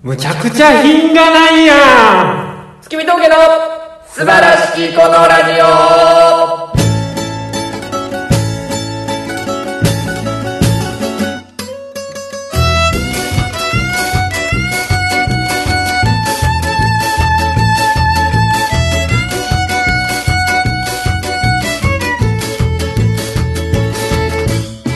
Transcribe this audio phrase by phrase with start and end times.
[0.00, 1.74] むちゃくちゃ品がないや
[2.76, 2.80] ん。
[2.80, 3.34] 月見峠の
[4.06, 6.68] 素晴らしきこのラジオ。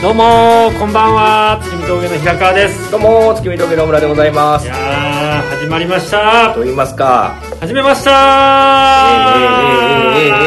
[0.01, 1.59] どうもこんばんは。
[1.61, 2.89] 月見峠の平川です。
[2.89, 4.65] どうも月見峠の村でございます。
[4.65, 6.51] いやー始まりました。
[6.55, 7.35] と言いますか？
[7.59, 9.33] 始めました。
[10.17, 10.39] えええええええ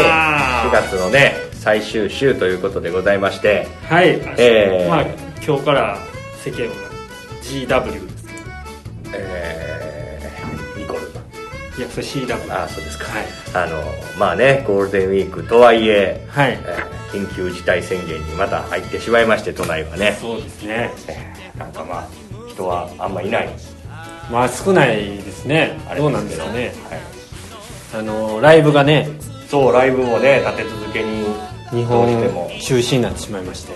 [0.00, 3.66] ええ4月のね最終週ということでございまして。
[3.88, 5.02] はい、えーまあ
[5.46, 5.96] 今日から
[6.44, 6.74] 世間は
[7.42, 8.24] GW です
[9.14, 9.63] えー、ニコル
[11.76, 13.04] いやそれ CW ああそうですか。
[13.06, 13.26] はい。
[13.54, 13.82] あの
[14.18, 16.52] まあねゴールデンウィークとはいえはい。
[16.52, 20.90] えー緊急事態宣言にまた入ってしまいまして都内はね、そうですね。
[21.06, 22.08] えーなんかまあ
[22.50, 23.48] 人はあんまいない。
[24.32, 25.78] まあ少ないですね。
[25.88, 26.08] あれど。
[26.08, 26.72] うなんでしょうね。
[26.90, 27.00] はい。
[28.00, 29.08] あのライブがね
[29.48, 31.24] そうライブもね立て続けに
[31.70, 32.48] 日どうしても。
[32.48, 33.72] 本中止になってしまいまして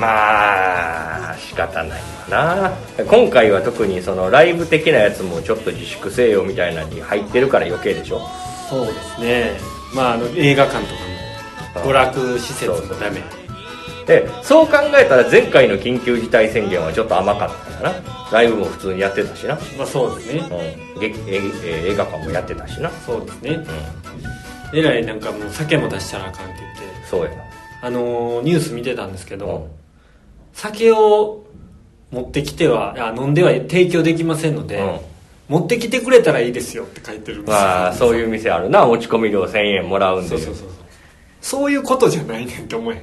[0.00, 3.04] まあ仕方ないわな。
[3.04, 8.20] 今回は特にそのライブ的なやつもちょっと自粛せよみたいなのに入ってるから余計でしょ。
[8.68, 9.52] そうですね。
[9.94, 10.94] まああの映画館と
[11.74, 13.22] かも娯楽施設もダメ。
[14.06, 17.94] でそう考えたら前回の緊急事態宣言はちょっと甘かったかな。
[18.32, 20.40] ライブも普通にやってたしな、まあそうですね。
[20.94, 22.90] うん、劇ええ映画館もやってたしな。
[23.04, 23.50] そうですね。
[24.72, 24.78] うん。
[24.78, 27.06] えらいなんかもう酒も出したらあかんって言って。
[27.08, 27.30] そうや
[27.82, 29.68] あのーニュース見てたんですけなど、
[30.60, 31.46] 酒を
[32.10, 35.00] 持ってきてはあ飲んでは提供できませんので、うん。
[35.48, 37.56] 持ってきてくれたらいいですよって書いてるんですよ。
[37.56, 38.84] まあそういう店あるな。
[38.84, 40.28] 持ち込み料1000円もらうんで。
[40.28, 40.68] そうそうそう
[41.40, 41.72] そう。
[41.72, 43.00] いうことじゃないねんって思えん。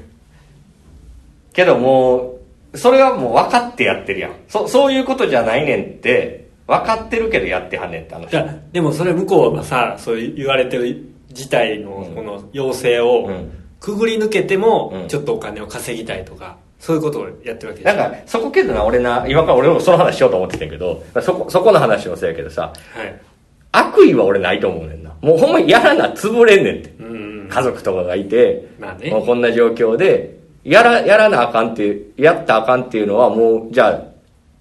[1.52, 2.38] けども
[2.74, 4.32] うそれはもう分かってやってるやん。
[4.48, 13.52] そそういうことじゃないねんって分かってるけどやってはんねんってあの人いやでもそれ向こうがさそう言われてる事態のこの要請をうん。
[13.80, 15.08] くぐり抜けてもうん。
[15.08, 23.22] ちょっとお金を稼ぎたいとかそういうことをやってるわけなんかそこけどな俺な今から俺もその話しようと思ってたけどそこそこの話もそうやけどさはい。
[23.72, 25.12] 悪意は俺ないと思うねんな。
[25.22, 26.90] もうほんまにやらな潰れんねんって。
[27.00, 27.42] うん。
[27.42, 29.10] うん家族とかがいてまあね。
[29.12, 34.04] もうこんな状況でやらやらなあかんっていうやったらあかんっていうのはもうじゃあ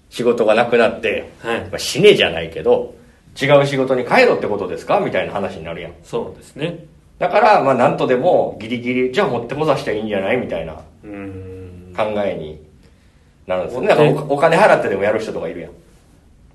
[0.09, 1.61] 仕事がなくなって、はい。
[1.65, 2.95] まあ、死ねじゃないけど
[3.41, 4.99] 違う仕事に帰ろってことですか？
[4.99, 5.93] みたいな話になるやん。
[6.03, 6.85] そうですね。
[7.19, 10.37] だからまあなんとでもギリギリじゃあ持ってこさせたらいいんじゃない？
[10.37, 10.75] みたいな。
[11.03, 11.56] うん
[11.97, 12.61] 考えに
[13.47, 13.81] なるんですよ。
[13.81, 15.71] ねだからおお金払ってでもやる人とかいるやん。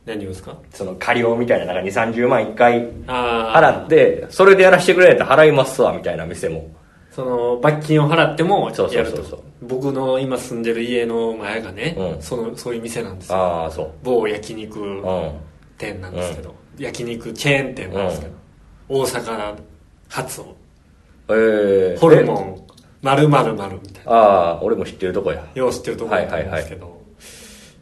[0.06, 0.56] 何をですか？
[0.70, 6.70] その過料みたいななんか2 3 0万1回払ってそれでやらせてくれないと払いますわみたいな店も。
[7.10, 9.26] その罰金を払ってもそうそやるとうそう。
[9.30, 12.22] そう僕の今住んでる家の前がね、うん。
[12.22, 13.36] そのそういう店なんですよ。
[13.38, 13.90] ああそう。
[14.02, 15.32] 某焼肉うん
[15.78, 18.32] 店なんですけど、焼肉チェーン店なんですけど、
[18.88, 19.54] 大阪
[20.08, 20.56] 発を
[21.28, 22.66] ええホルモン
[23.02, 24.12] 丸々丸みたいな。
[24.12, 25.44] ああ俺も知ってるとこや。
[25.54, 27.02] よう知ってるところなんですけど、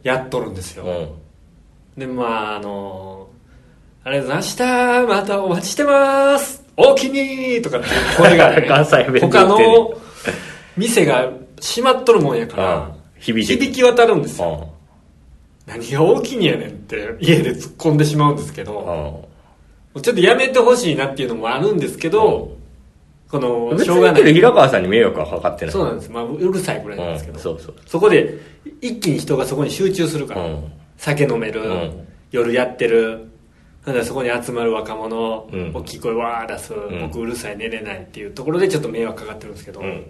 [0.03, 1.99] やっとるんですよ、うん。
[1.99, 3.29] でまああの
[4.03, 4.63] あれ明日
[5.07, 6.63] またお待ちしてます。
[6.75, 9.93] おおきにとかっていう声が、ね、 関西弁他の
[10.75, 11.29] 店が
[11.61, 14.71] 閉まっとるもんやから、うん響響き渡るんですよ、うん
[15.67, 19.27] 何が大きにやねんって家で突っ込んでしまうんですけど、
[19.95, 22.55] うんちょっとやめてほしいなっていうのもあるんですけど、
[23.31, 24.33] この別しょうがない。
[24.33, 25.71] 平川さんに迷惑はかかってない。
[25.71, 27.75] そうなんです、まあ、うるさいぐらいなんですけど、うんそうそう。
[27.87, 28.37] そこで
[28.81, 30.71] 一気に人がそこに集中するから、うん。
[30.97, 32.07] 酒飲める、うん。
[32.31, 33.29] 夜やってる。
[33.85, 35.71] なんでそこに集まる若者、うん。
[35.73, 36.99] 大きい声わー出す、ん。
[37.07, 40.05] 僕うるさい寝れないっていうところでちょっと迷惑かかってるんですけど、うん。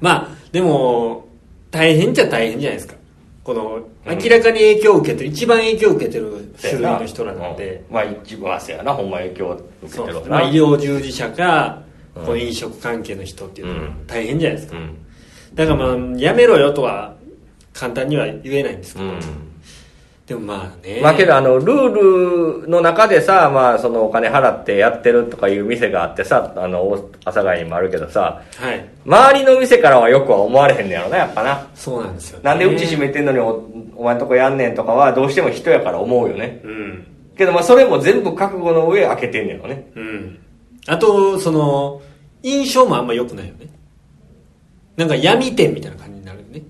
[0.00, 1.26] まあでも
[1.70, 2.94] 大変じゃ大変じゃないですか。
[3.42, 4.18] このうん。
[4.18, 7.94] 明らかに影響を受けてる一番影響を受けてる種類の人らなんで、うん。
[7.94, 8.92] まあ一番せやな。
[8.92, 11.85] ほんま影響を受けてるまあ、医療従事者か、うん
[12.24, 14.06] この飲食関係の人っていうのはうん。
[14.06, 14.96] 大変じゃないですか、うん。
[15.54, 17.14] だからまあやめろよとは
[17.72, 19.20] 簡単には言えないんですけど、うん。
[20.26, 21.00] でもまあね。
[21.02, 28.88] まあけどあのルールの中でさ、まあ、そのお金払ってやってるとかいう店があってさあの大阿佐ヶ谷にもあるけどさはい。
[29.04, 31.68] 周りの店からはよくは思われへんねやろなやっぱな。
[31.74, 33.62] そうなんですよ、ね、なんでうち閉めてんのにお
[33.94, 36.60] お前んとこやんねんとかはどうしても人やから思うよね。
[36.64, 37.06] うん。
[37.36, 39.90] けどまあそれも全部覚悟の上開けてんねやろね。
[39.94, 40.38] うん。
[40.88, 42.02] あとその
[42.46, 43.66] 印象もあんま良くないよね。
[44.96, 46.62] なんか闇店みたいな感じになるよね。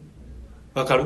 [0.73, 1.05] わかる？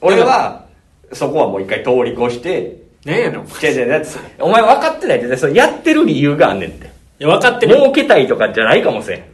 [0.00, 0.64] 俺は
[1.12, 6.86] そこはもう一回通り越して何やねんお前違う違うだってお前分かってないってそれやってる理由があんねんって。
[6.86, 7.74] いや分かってる。
[7.74, 9.24] 儲けたいとかじゃないかもしれん。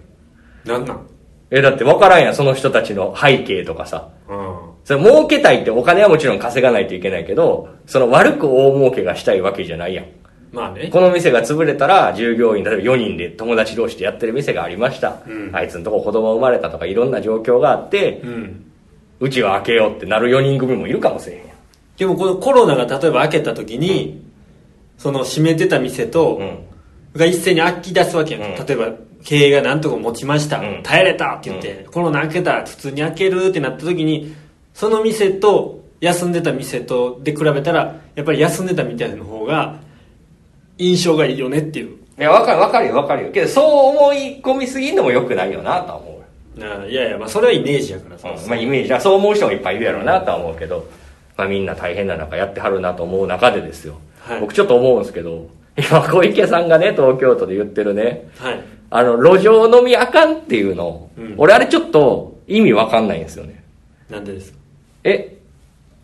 [0.65, 1.07] なんなん？
[1.51, 4.09] えだって分からんやんその人たちの背景とかさ。
[4.27, 4.59] うん。
[4.85, 10.07] それ儲けたいってお金はもちろん稼がないといけないけど、その悪く大儲けがしたいわけじゃないやん。
[10.55, 10.89] まあね。
[10.91, 15.19] この店が潰れたら、従業員、例えば4人で友達同士でやってる店がありました。
[15.27, 15.51] うん。
[15.53, 18.65] あいつのとこ子供生まれたとかいろんな状況があって、うん。
[19.21, 21.43] うちは開けようってなる4人組もいるかもしれへん。
[21.97, 24.23] でもこのコロナが例えば開けた時に、
[24.97, 26.59] その閉めてた店と、うん。
[27.19, 28.67] が一斉に開き出すわけやん、うん。
[28.67, 28.93] 例えば
[29.25, 30.81] 経営がなんとか持ちました、うん。
[30.83, 34.35] 耐えれたって言って、コロナ開けた普通に開けるってなった時に
[34.75, 39.77] その店と休んでた店とで比べたらやっぱり休んでたみたいの方が
[40.79, 41.97] 印象がいいよねっていう。
[42.19, 43.33] いや、わかるわかるよわかるよ。
[43.33, 46.15] けど、そう思い込みすぎんのも良くないよなとは思う。
[46.89, 50.89] いやいやまあそれはイメージやからさ、うんまあイメージだそう思う人もいっぱいいるやろうなとは思うけど、
[51.37, 53.97] まあみんな大変な中やってはるなと思う中でですよ。
[54.21, 54.41] はい。
[54.41, 58.61] 僕ちょっと思うんですけど、 今小池さんがね、東京都で言ってるね、はい。
[58.91, 61.35] あの、路上飲みあかんっていうの、うん。
[61.39, 63.65] 俺あれちょっと意味わかんないんですよね。
[64.09, 64.59] なんでですか？
[65.03, 65.37] え、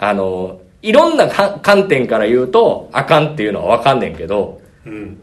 [0.00, 5.20] あの、いろんなか観点から言うと、あかんっていうのはわかんねんけど、うん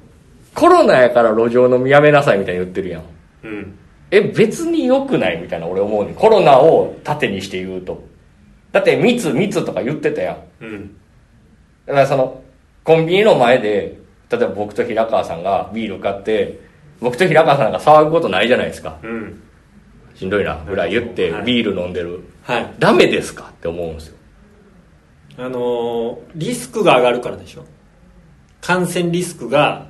[0.56, 3.04] コロナやから路上飲みやめなさいみたいに言ってるやん。
[3.44, 3.78] うん
[4.10, 8.04] え、別に良くないみたいな俺思うねんコロナを盾にして言うと。
[8.72, 10.38] だって密密とか言ってたやん。
[10.64, 10.96] うん
[11.86, 12.42] だからその、
[12.84, 13.98] コンビニの前で、
[14.30, 16.60] 例えば僕と平川さんがビール買って、
[17.00, 18.98] 僕と平川さんが騒ぐことないじゃないですか。
[19.04, 19.42] うん
[20.16, 22.22] しんどいな、ぐらい言ってはいビール飲んでる。
[22.44, 23.50] はいダメですか？
[23.52, 24.16] って思うんですよ。
[25.38, 27.64] あのーリスクが上がるからでしょ
[28.62, 29.88] 感染リスクが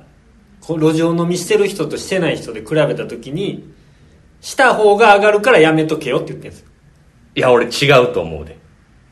[0.62, 3.72] 路上飲みしてる人としてない人で比べた時に
[4.40, 6.68] した方が上がるからやめとけよって言ってるんですよ
[7.34, 8.58] いや、俺違うと思うで。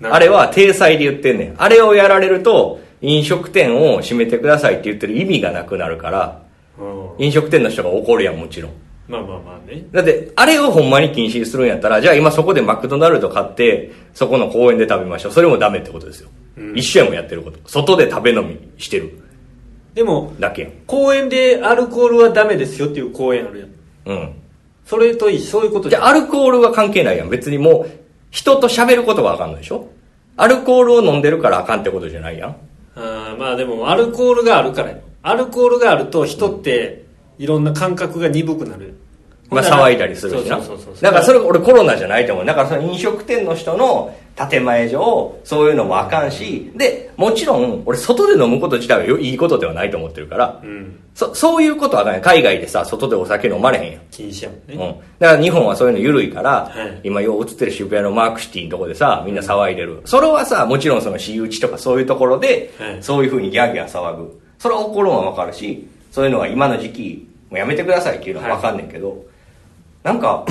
[0.03, 1.55] あれは体裁で言ってんねん。
[1.59, 6.43] あれをやられると、飲食店を閉めてくださいって言ってる意味がなくなるから、
[6.79, 8.73] うん飲食店の人が怒るやん、もちろん。
[9.09, 15.33] まあまあまあねだって、あれをほんまに禁止するんやったら、じゃあ今そこでマクドナルド買って、そこの公園で食べましょう。
[15.33, 16.29] それもダメってことですよ。
[16.59, 17.59] うん一緒やもんやってること。
[17.67, 19.19] 外で食べ飲みしてる
[19.97, 20.73] でもだけやん。
[20.87, 23.71] 公園でアルコールはダメですよっていう公園あるやん
[24.19, 24.33] うん。
[24.85, 27.31] それといいそういうことじゃあアルコールは関係ないやん。
[27.31, 27.91] 別にもう、
[28.31, 29.89] 人と喋ることがあかんのでしょ？
[30.37, 32.57] アルコールを飲んでるからあかんってことじゃないやん。
[32.95, 37.05] あーまあでもアルコールがあるからよアルコールがあると人って
[37.39, 38.95] いろんな感覚が鈍くなるよ
[39.51, 40.59] まあ騒いだりするしな。
[40.59, 42.45] そうそうそうそうだからそれ俺コロナじゃないと思う。
[42.45, 52.21] だからその飲食店の人の建前上、そういうのもあかんし、で、もちろん俺外で飲むこと自体はよいいことではないと思ってるから、うんそ、そういうことはない。
[52.21, 54.03] 海外でさ、外でお酒飲まれへんやん。
[54.11, 55.19] 禁止やもんね、うん。
[55.19, 60.03] だから日本はそういうの緩いから、はい今よう映ってる渋谷のマークシティのとこでさ、みんな騒いでる。
[60.05, 64.43] それはさ、もちろんその私有地とかそういうところで、はいそういう風にギャーギャー騒ぐ。
[64.59, 69.25] それは怒るのはわかるし、そういうのは今の時期、もうやめてくださいっていうのはわかんねんけど、
[70.03, 70.45] なんか、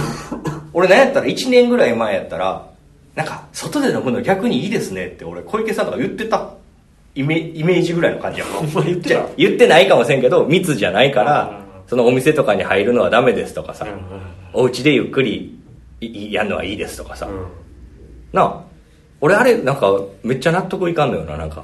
[0.73, 2.67] 俺なんやったら1年ぐらい前やったら、
[3.15, 6.49] なんか、外で飲むの逆にいいですねって俺、小池さんとか言ってた。
[7.17, 8.49] イメイメージぐらいの感じやん。
[8.49, 8.55] か。
[8.59, 9.25] ほんま言ってた？
[9.37, 15.57] 言ってないかもしれんけど、密じゃないかうんら、そのお店とかに入るのはダメですとかさ、うんお家でゆっくり
[16.01, 17.45] やるのはいいですとかさ、うん。
[18.33, 18.61] なあ
[19.21, 21.63] 俺あれなんかめっちゃ納得いかんのよななんか。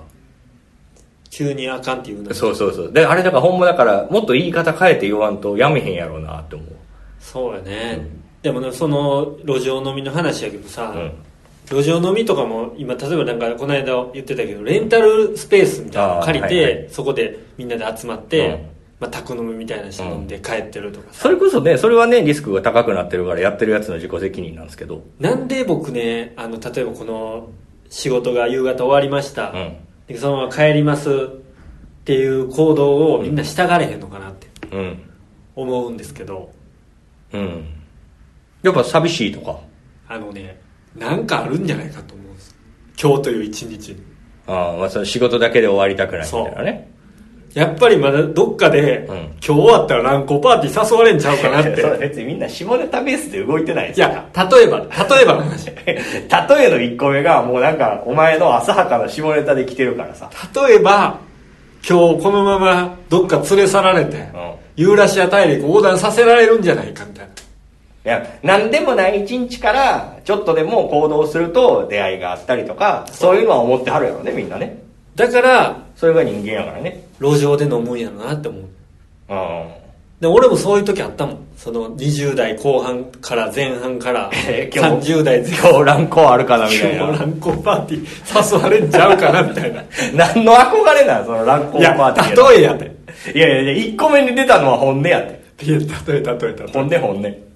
[1.30, 2.92] 急にあかんって言うのそうそうそう。
[2.92, 6.68] であれだからほんまだからもっと言い方変えて言わんとやめへんやろうなって思う。
[7.20, 8.08] そうやね、
[8.42, 11.12] でもねその路上飲みの話やけどさ、うん
[11.72, 16.90] 路上飲みとかも今例えばなんかこの間言ってたけどレンタルスペースみたいなの借りて、はいはい。
[16.90, 18.72] そこでみんなで集まって、うん。
[19.02, 25.02] まあ、宅飲みみたいなのして飲んで帰ってるとかさ、それこそねそれはねリスクが高くなってるからやってるやつの自己責任なんですけど。
[25.20, 27.50] なんで僕ねあの例えばこの
[27.90, 29.78] 仕事が夕方終わりました、うん。
[30.06, 31.14] でそのまま帰りますっ
[32.06, 35.00] ていう行動をみんな従われへんのかなってうん。
[35.56, 36.52] 思うんですけど。
[37.34, 37.66] うん。
[38.62, 39.60] やっぱ寂しいとか？
[40.08, 40.62] あのね
[40.96, 42.56] なんかあるんじゃないかと思うんです。
[43.02, 44.04] 今日という一日に。
[44.48, 46.92] ああまあその仕事だけで終わりたくないみたいなね。
[47.54, 49.16] やっぱりまだどっかで、うん。
[49.18, 51.76] 今日終わったら乱交パーティー誘われんちゃうかなって。
[51.82, 55.68] それ別にみんな下ネタベースで動いてないいや例えば例えばの話。
[55.86, 60.30] 例えの1個目がもうなんかお前の浅はかな下ネタで来てるからさ。
[60.68, 61.20] 例えば
[61.88, 64.28] 今日このままどっか連れ去られて、ん。
[64.78, 67.41] ユーラシア大陸横断させられるんじゃないかみたいな
[68.04, 74.82] いや、なんでもない一日から、ちょっとでも行動すると出会いがあったりとか、そういうのは思ってはるやろね、みんなね。
[75.16, 77.04] だからそれが人間やからね。
[77.20, 78.62] 路上で飲むんやろなって思う
[79.30, 79.82] うん。
[80.20, 87.04] で俺もそういう時あったもんその20代後半から前半から えー今日30代前半今日乱行あるかな、みたいな。
[87.04, 89.84] 今日乱交パーティー誘われんちゃうかなみたいな
[90.16, 92.50] 何の憧れなんその乱行いやパーティー。
[92.50, 92.92] 例えやで
[93.36, 95.66] いやいやいや、1個目に出たのは本音やって。
[95.66, 95.88] いや例え
[96.22, 97.51] 例え例え本音本音。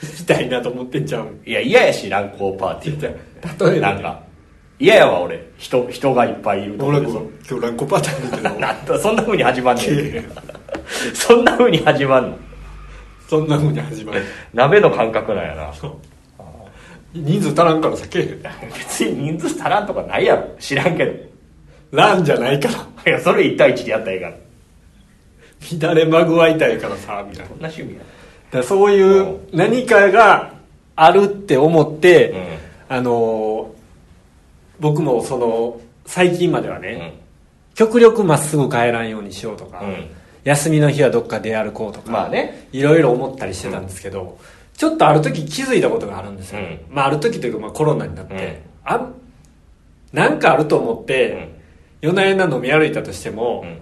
[0.02, 1.26] したいなと思ってんちゃう？
[1.46, 3.70] いや、嫌やし、乱行パーティー。
[3.70, 4.20] 例えなんか、
[4.78, 5.44] 嫌やわ俺。
[5.58, 9.86] 人人がいっぱいいるとこ俺今日ランコパターン見てた なんだそんな風に始まんねん。
[11.14, 12.36] そんな風に始まんの？
[13.28, 14.22] そんな風に始まる。
[14.52, 15.72] 鍋の感覚なんやな。
[17.14, 18.42] 人数足らんからさけえへん。
[18.76, 20.48] 別に人数足らんとかないやろ。
[20.58, 21.12] 知らんけど。
[21.92, 22.68] ランじゃないか
[23.04, 23.12] ら。
[23.12, 24.34] いやそれ1対1でやったらええから。
[25.88, 27.48] 乱れまぐわいたいからさみたいな。
[27.50, 28.00] こんな趣味や
[28.58, 30.54] だそういう何かが
[30.96, 32.96] あるって思って、うん。
[32.96, 33.74] あのー
[34.80, 37.14] 僕もその最近まではね、
[37.70, 37.74] うん。
[37.74, 40.08] 極力まっすぐ帰らんようにしようとか、うん。
[40.42, 42.68] 休みの日はどっか出歩こうとか、まあね。
[42.72, 44.38] いろいろ思ったりしてたんですけど、
[44.76, 46.80] ちょっとある時気づいたことがあるんですよ、うん。
[46.90, 48.92] まあある時というかまあコロナになって、うん。
[48.92, 49.14] あん
[50.12, 51.54] なんかあると思って、
[52.00, 53.80] 夜な夜な飲み歩いたとしても、うん。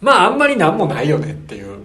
[0.00, 1.78] まああんまりなんもないよねっていう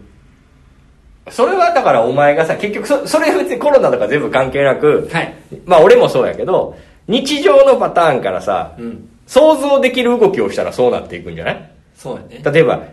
[1.29, 5.33] それはだからお前がさ結局そそれ別にコロナとか全部関係なく、はい。
[5.65, 6.77] まあ俺もそうやけど
[7.07, 9.09] 日常のパターンからさ、うん。
[9.25, 11.71] 想像できる動きをしたらそうなっていくんじゃない？
[11.95, 12.41] そうやね。
[12.51, 12.83] 例えば、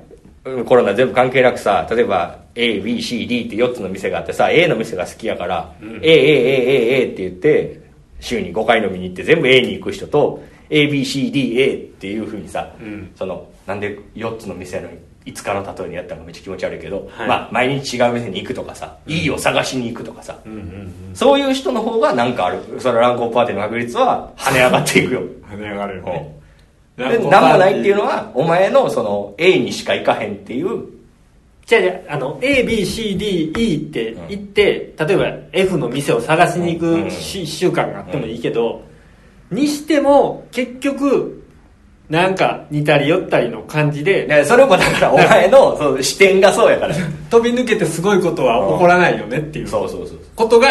[0.45, 5.89] うんコロナ全部関係なくさ例えば ABCD って4つの店があってさ A の店が好きやから、うん。
[5.99, 7.81] AAAAA って言って
[8.21, 13.11] 週に5回飲みに行って全部 A に行く人と ABCDA っていうふうにさ、うん。
[13.17, 17.29] そのなんで4つの店やのに5日の例えにやったのがめっちゃ気持ち悪いけど、はい。
[17.29, 20.93] まあ毎日違う店に行くとかさ、いいを探しに行くとかさ、うんうんうん。
[21.15, 25.23] そういう人の方がなんかあるその乱交パーティーの確率は跳ね上がっていくよ。
[25.51, 26.37] 跳ね上がるよね。
[26.97, 30.85] で何もないっていうのはお前のその A にしか行かへんっていう。
[31.67, 37.05] じゃあじゃああの ABCDE って言って、例えば F の店を探しに行うん。
[37.05, 38.83] くし習慣があってもいいけど、
[39.51, 41.43] にしても結局
[42.11, 44.27] なんか似たり寄ったりの感じで。
[44.27, 46.95] でそれもだからお前のその視点がそうやから。
[47.31, 49.69] 飛び抜けてすごいことは起こらないよねっていう。
[49.69, 50.69] そうそうそうことが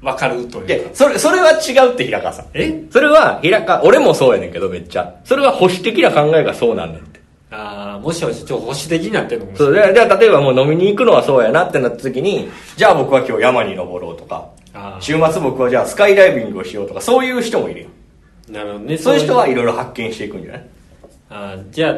[0.00, 0.66] 分かるというか。
[0.66, 2.46] でそれそれは違うって平川さん。
[2.54, 2.84] え？
[2.90, 5.14] それは平川俺もそうやねんけどめっちゃ。
[5.24, 7.20] それは保守的な考えがそうなんねんって。
[7.50, 14.50] ああもしもしちょっと保守的になってるのかもしそうでじゃあ例えばもう飲みに行くのはそうやなってなった時にじゃあ僕は今日山に登ろうとか
[14.98, 17.88] 週末僕はじゃあスカイダイビングをしようとかそういう人もいるよ
[18.48, 18.98] なるほどね。
[18.98, 20.66] そういう人はいろいろ発見していくんじゃない？
[21.30, 21.94] あーじゃあ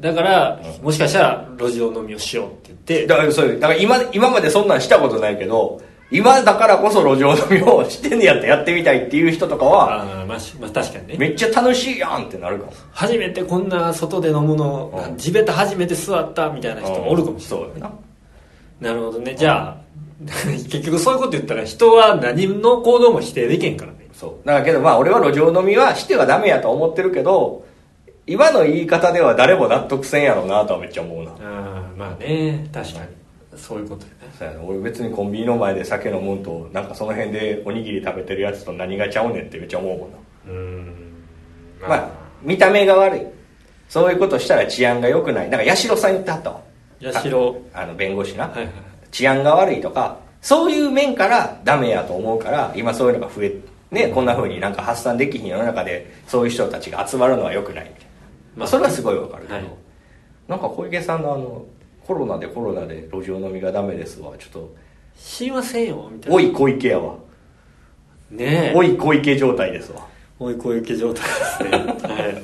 [0.00, 3.06] だから、もしかしたら路上飲みをしようって言って。
[3.06, 5.80] だからそういうだから今今までそんなんしたことないけど
[6.12, 11.16] 今だからこそ路上飲みをしてんねやったらやってみたいっていう人とかはあーまあしまあ確かにね。
[11.18, 12.72] めっちゃ楽しいやんってなるかも。
[12.92, 15.16] 初めてこんな外で飲むの、うん。
[15.16, 17.92] 地べた初めて座ったみたいな人もおるかもしれない、そうやな。
[18.80, 19.34] なるほどね。
[19.36, 19.76] じゃあ
[20.70, 23.90] 結局そういうこと言ったら人は何の行動も否定できんから。
[23.92, 24.46] ねそう。
[24.46, 27.64] だけどまあ俺は路上飲みはしてはダメやと思ってるけど
[28.26, 31.30] 今の言い方では誰も納得せんやろうなとはめっちゃ思うな。
[31.30, 33.06] ああまあね確かに。
[33.56, 34.14] そういうことよね。
[34.36, 34.62] そうやな。
[34.62, 40.18] 俺別にコンビニの前で酒飲むんとなんかその辺でおにぎり食べてるやつと何がちゃうねんってめっちゃ思うもんな。
[40.48, 40.94] うーん。
[41.88, 42.08] まあ
[42.42, 43.22] 見た目が悪い。
[43.88, 45.48] そういうことしたら治安が良くない。
[45.48, 46.60] なんか八代さん言ってはったわ。
[47.00, 47.54] 八代。
[47.72, 48.68] あの弁護士な、はいはい。
[49.12, 53.52] 治安が悪いとかそういう面からダメやと思うから今そういうのが増え
[53.90, 58.06] ねこんな風になんか発散できひん世の中でそういう人たちが集まるのは良くないみたいな、
[58.56, 59.64] まあ、それはすごいわかるけど、はい。
[60.48, 61.66] なんか小池さんのあの
[62.06, 64.32] コロナでコロナで路上飲みがダメですわ。
[64.38, 64.74] ちょっと。
[65.18, 66.36] 知りませんよみたいな。
[66.36, 67.16] おい小池やわ。
[68.30, 68.74] ねえ。
[68.74, 70.06] おい小池状態ですわ。
[70.38, 71.70] おい小池状態ですね。
[71.70, 71.78] は
[72.30, 72.42] い。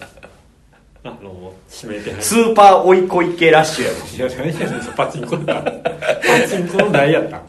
[1.04, 2.22] あの指名手配。
[2.22, 5.62] スーパーおい小池ラッシュやわいや何やねんパチンコだ。
[5.62, 7.38] パチンコの何やった。
[7.38, 7.46] ん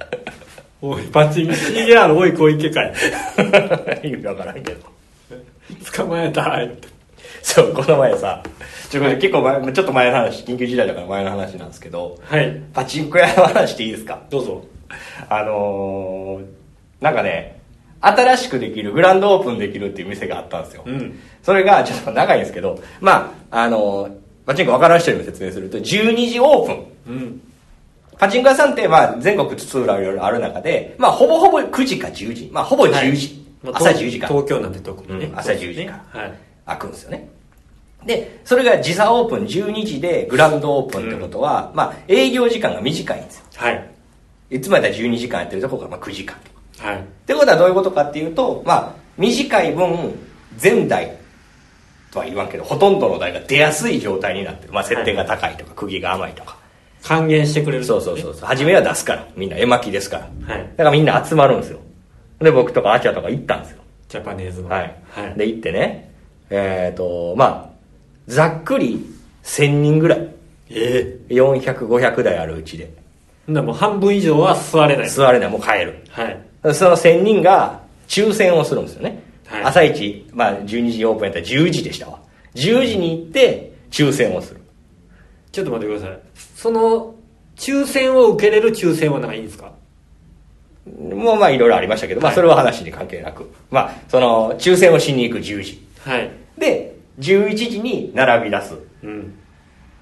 [0.88, 2.94] おいパチンコ CR おい小池かい
[4.08, 4.77] 意味わからんけど。
[5.96, 6.65] 捕まえたい。
[6.65, 6.88] って
[7.42, 8.42] そうこの前さ
[8.89, 12.62] ちょこれ結構前ちょっと前の話緊急事態だから前の話なんですけどはい。
[12.74, 14.20] パチンコ屋の話していいですか？
[14.30, 14.63] どうぞ。
[15.30, 17.60] あのー、なんかね
[18.01, 21.20] 新しくできるグランドオープンできるっていう店があったんですよ、うん。
[21.42, 24.12] それがちょっと長いんですけどまああのー
[24.46, 26.86] パチンコ分からん人にも説明すると12時オープン。
[27.08, 27.42] うん
[28.17, 32.50] パチンコ屋さんって、まあ、全国津々浦々ある中で、まあ、ほぼほぼ9時か10時。
[32.51, 33.45] まあ、ほぼ10時。
[33.63, 34.34] まあ朝10時から。
[34.34, 36.34] 東京なんで特にね、うん朝10時からはい
[36.65, 37.29] 開くんですよね。
[38.05, 43.43] で、それが時差オープン12時でグランドオープンってことは、まあ、営業時間が短いんですよ。
[43.55, 43.89] はい
[44.51, 46.38] いつもやったら12時間やってるとこがまあ9時間。
[46.77, 50.13] はいってことはどういうことかっていうと、まあ、短い分、
[50.57, 51.17] 全台
[52.12, 54.74] とは言わんけど、ほとんどの台が出やすい状態になってる。
[54.74, 56.54] まあ、設定が高いとか、釘が甘いとか。
[57.05, 58.45] 還元してくれるそうそうそうそう。
[58.47, 59.27] 初めは出すから。
[59.35, 60.53] みんな絵巻ですから。
[60.55, 61.79] はいだからみんな集まるんですよ。
[62.39, 63.77] で、僕とかアチャとか行ったんですよ。
[64.09, 64.95] ジャパネーズのはい。
[65.09, 66.12] はいで、行ってね、
[66.50, 67.75] えっ、と、まあ、
[68.27, 69.05] ざっくり
[69.43, 70.29] 1000人ぐらい。
[70.71, 72.91] え400、500台あるうちで。
[73.47, 76.03] えだもう半分以上は座れない座れない、もう帰る。
[76.09, 76.41] はい
[76.74, 79.21] その1000人が抽選をするんですよね。
[79.45, 82.19] はい朝一、まあ12時オープンやったら10時でしたわ。
[82.55, 84.64] 10時に行って、抽選をする。
[85.55, 86.19] ちょっと待ってください
[86.55, 87.15] その
[87.55, 89.71] 抽選を受けれる抽選はないんですか？
[90.85, 93.50] もうまあいろいろありましたけど、まあはいそれは話に関係なく。
[93.71, 95.88] まあ、その、抽選をしに行く10時。
[96.03, 98.75] はいで、11時に並び出す。
[99.03, 99.33] うん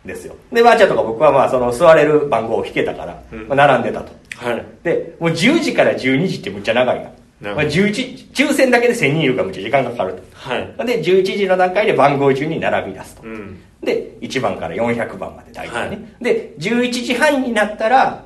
[0.05, 0.35] ですよ。
[0.51, 4.11] で、ばあちゃんとか僕はまあその座れる番号を引けたから、うんまあ、並んでたと。
[4.35, 7.01] はいで、もう10時から12時ってむっちゃ長い
[7.41, 7.53] な。
[7.53, 10.83] まあ、11、抽選だけで1000人いるからむっちゃ時間がかかるはいと。
[10.83, 13.23] で、11時の段階で番号順に並び出すと。
[13.23, 15.95] うんで、1番から400番まで大体ね。
[15.95, 18.25] はいで、11時半になったら、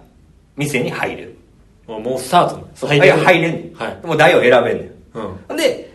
[0.55, 1.37] 店に入れる。
[1.87, 3.73] もうスタートそういや入れん。
[3.73, 5.49] はいもう台を選べんねん。
[5.49, 5.93] うんで、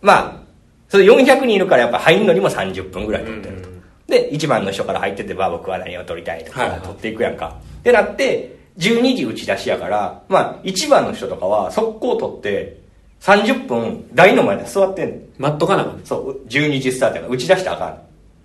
[0.00, 0.42] まあ、
[0.88, 3.68] それ400人いるからやっぱ入るのにも30分ぐらい取ってると。
[3.68, 3.74] うん
[4.06, 7.56] で、1番の人から入ってて、まあ僕は何を取りたいとか、取っていくやんか。
[7.80, 12.83] ってなって、12時打ち出しやから、まあ1番の人とかは速攻取って、
[13.24, 15.20] 30分台の前で座ってんねん。
[15.38, 17.98] 待っとかなそう、12時スタートやから打ち出したらあかん。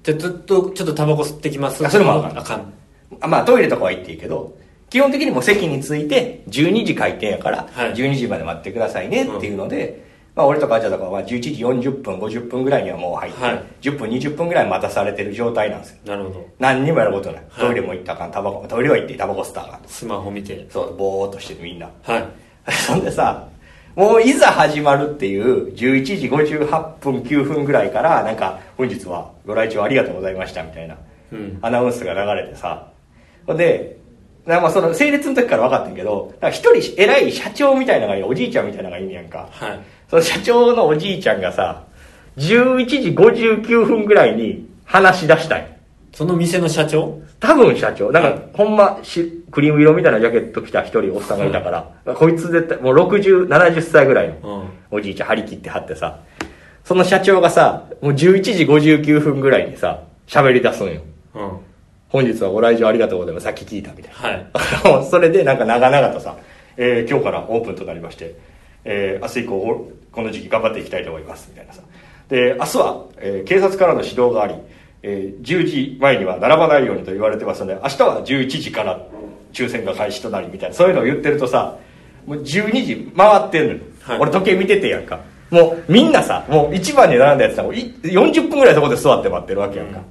[0.03, 2.73] じゃあずっとちょっとタバコ吸ってきますあそれもあかんあかん
[3.19, 4.57] あまあトイレとかは行っていいけど、
[4.89, 11.49] 基本的にもう席に着いて、12時開店やから、はい12時まで待ってくださいねっていうので、まあ俺とかあちゃんとかはまあ11時
[11.89, 15.97] 40分、50分ぐらいにはもう入って、はい10分、20分ぐらい待たされてる状態なんですよ。
[16.05, 17.43] なるほど何にもやることない。
[17.49, 19.81] はいトイレも行ったらあかん、タバコ、トイレは行ってタバコ吸ったらあかん。
[19.87, 21.89] スマホ見てそう、ぼーっとしてるみんな。
[22.03, 22.25] はい
[22.71, 23.47] そんでさ、
[23.95, 30.97] もういざ始まるっていう11時58分9分ぐらいからなんか本日はご来庁ありがとうございましたみたいな
[31.31, 31.59] うん。
[31.61, 32.87] アナウンスが流れてさ。
[33.45, 33.97] ほんで
[34.45, 39.47] まあその整列の時から分かってんけど一人偉い社長みたいなのがいるおじいちゃんみたいなのがいんねやんか。
[39.51, 39.79] はい。
[40.09, 41.83] その社長のおじいちゃんがさ
[42.37, 45.78] 11時59分ぐらいに話し出したい
[46.19, 47.17] その店の社長？
[47.39, 48.11] 多分社長。
[48.11, 54.35] なんか、はいほんまし、クリーム色みたいなジャケット着た一人おっさんがいたから、こいつ絶対、もう60、70歳ぐらいの
[54.91, 56.19] うんおじいちゃん張り切ってはってさ、
[56.83, 61.01] その社長がさ、もう11時59分ぐらいにさ、喋り出すんよ。
[61.35, 61.51] うん
[62.09, 63.45] 本日はご来場ありがとうございます。
[63.45, 64.13] さっき聞いたみたい
[64.51, 64.89] な。
[64.89, 66.35] はい それでなんか長々とさ、
[66.75, 68.35] えー今日からオープンとなりまして、
[68.83, 71.81] えー明日以降おこの時期頑張っていきたいと思いますみたいなさ
[72.27, 74.55] で明日は、えー警察からの指導があり、
[75.01, 78.99] えー10時前には並ばないようにと言われてますので明日は11時から
[79.53, 81.77] 抽選が開始となりみたいなそういうのを言ってるとさ
[82.25, 84.19] もう12時回ってんのよ、はい。
[84.19, 85.19] 俺時計見ててやんか。
[85.49, 90.01] もうみんなさもう1番に並んだやつさもうい40分ぐらいそこで座って待ってるわけやんか、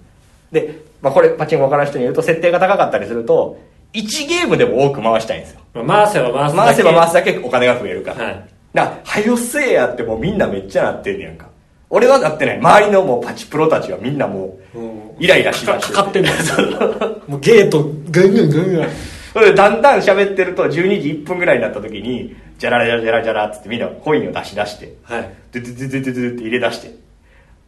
[0.51, 3.57] で、まあ、これパチンコ分からん人に言うと設定が高かったりすると
[3.93, 5.61] 1ゲームでも多く回したいんですよ。
[5.75, 6.67] まあ回せば回すだけ。
[6.67, 8.25] 回せば回すだけお金が増えるから。
[8.25, 8.49] はい。
[8.75, 11.49] だから、はよせえやってもうみんなめっちゃなってんねやんか。
[11.91, 12.59] 俺はなってない。
[12.59, 15.95] 周りのもうパチプロたちはみんなもう、うんイライラしだかして。
[15.95, 16.31] かかってんの
[17.27, 18.89] もうゲートガンガンガンガン
[19.33, 26.91] それでだんだん喋ってると12時1分ぐらいになった時に、じゃらじゃらじゃらじゃらっつってみんなコインを出し出して、はいドゥドゥドゥドゥドゥって入れ出して。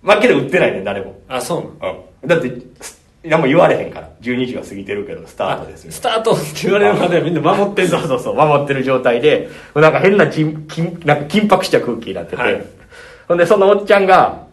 [0.03, 1.19] 負けで売ってないねん、誰も。
[1.29, 2.05] あそうなの？
[2.23, 2.29] うん。
[2.29, 4.09] だって、す何も言われへんから。
[4.23, 12.65] 12時は過ぎてるけど、スタートですみたいなスタートって言われるまではみんな守ってんのそうそうそう、守ってる状態で、なんか変な緊緊なんか緊迫した空気になってて、はい
[13.31, 14.49] ほんでそのおっちゃんが、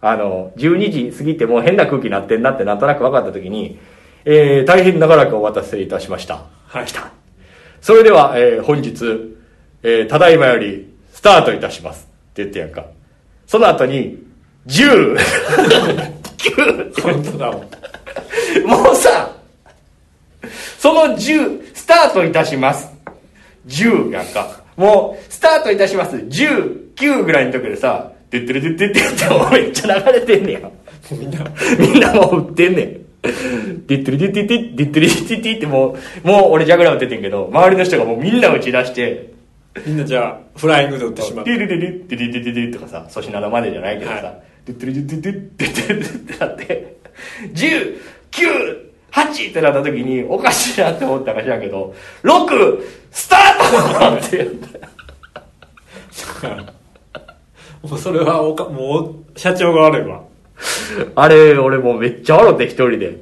[0.00, 3.78] あの、12時過ぎてもう変な空気になってんなってなんとなく分かった時に、
[4.24, 6.46] えー、大変長らくお待たせいたしました。
[6.64, 7.12] はい来た。
[7.82, 9.36] それでは、えー、本日、
[9.82, 12.08] えー、ただいまよりスタートいたします。
[12.30, 12.86] って言ってやんか。
[13.46, 14.24] その後に、
[14.66, 15.14] 10、
[16.38, 17.60] 9って本当だもん
[18.66, 19.30] もうさ、
[20.78, 22.88] その10、スタートいたします。
[23.66, 24.62] 10やんか。
[24.78, 26.16] もう、スタートいたします。
[26.16, 30.70] 10、9ぐらいの時でさ、てってれてってってってめっちゃ流れてんねや。
[31.10, 31.44] みんな
[31.78, 33.02] みんなもう売ってんねん。
[33.82, 39.34] てってれてってってってってれてってってもう、もう俺ジャグラー打っててんけど、周りの人がもうみんな打ち出して、
[39.86, 44.32] みんなじゃあフライングで打ってしまうティルリリティリリリリとかさ、粗品のまでじゃないけどさは、
[44.64, 46.96] ティティリティティティティティってなって、
[47.52, 54.80] 10、9、8ってなった時におかしいなって思ったか知らんけど、6、スタートって言って
[57.82, 59.00] もうそれはおかも
[59.34, 60.22] う社長が悪いわ
[61.14, 63.18] あれ、俺もうめっちゃ笑って一人で。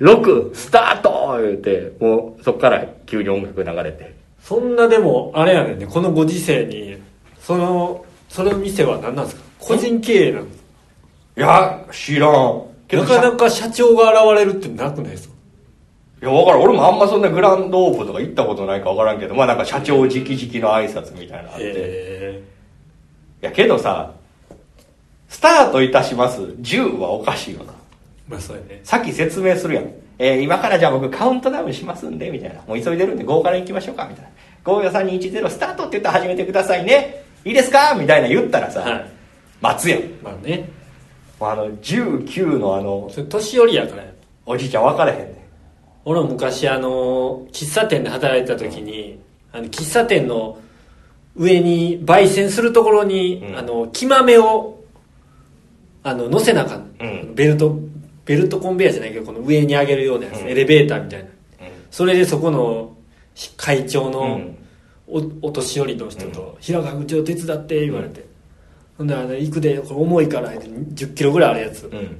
[0.00, 4.16] 6、スタート言うて、もうそっから急に音楽流れて。
[4.42, 6.96] そんなでもあれやねんねこのご時世に
[7.38, 9.42] そのその店は何なんですか？
[9.58, 10.64] 個人経営なんです
[11.36, 12.62] いや、知らん。
[12.90, 15.34] なかなか社長が現れるってなくないですか？
[16.22, 16.62] いや、わからん。
[16.62, 22.59] 俺もあんまそんなグランドオープンとか行ったことないかわからんけど、まあなんか社長直々の挨拶みたいなのあって。
[23.40, 24.12] やけどさ、
[25.28, 26.40] スタートいたします。
[26.40, 27.72] 10はおかしいよな。
[27.72, 27.76] え
[28.28, 29.92] まあそうやねさっき説明するやん。
[30.18, 32.60] えー今からじゃあ僕カウントダウンしますんで、みたいな。
[32.66, 34.30] もう急いでるんで5から行きましょうか、みたいな。
[34.64, 37.24] 5、4、3、2、1、0スタートって言ったら始めてくださいね。
[37.44, 37.94] いいですか？
[37.94, 39.10] みたいな言ったらさ、はい
[39.62, 40.68] 待つやんまあね
[41.38, 44.08] あの19のあの年寄りやからや
[44.46, 45.46] おじいちゃん分からへんね
[46.06, 49.20] 俺も昔あの喫茶店で働いてた時に
[49.52, 50.58] あの喫茶店の
[51.36, 53.58] 上に焙煎するところに、うん。
[53.58, 54.82] あの木豆を
[56.02, 57.34] あの乗せなあかん、うん。
[57.34, 57.78] ベルト
[58.24, 60.48] ベルトコンベヤーじゃないけどこの上に上げるようなやつ、うん。
[60.48, 61.26] エレベーターみたいな。
[61.26, 61.32] うん。
[61.90, 62.96] それでそこの
[63.56, 64.56] 会長うのん。
[65.12, 68.24] おお年寄りの人と「平川口を手伝って」言われて、
[68.96, 72.16] ほんであの行くでこれ重いから1 0キロぐらいあるやつ、うん。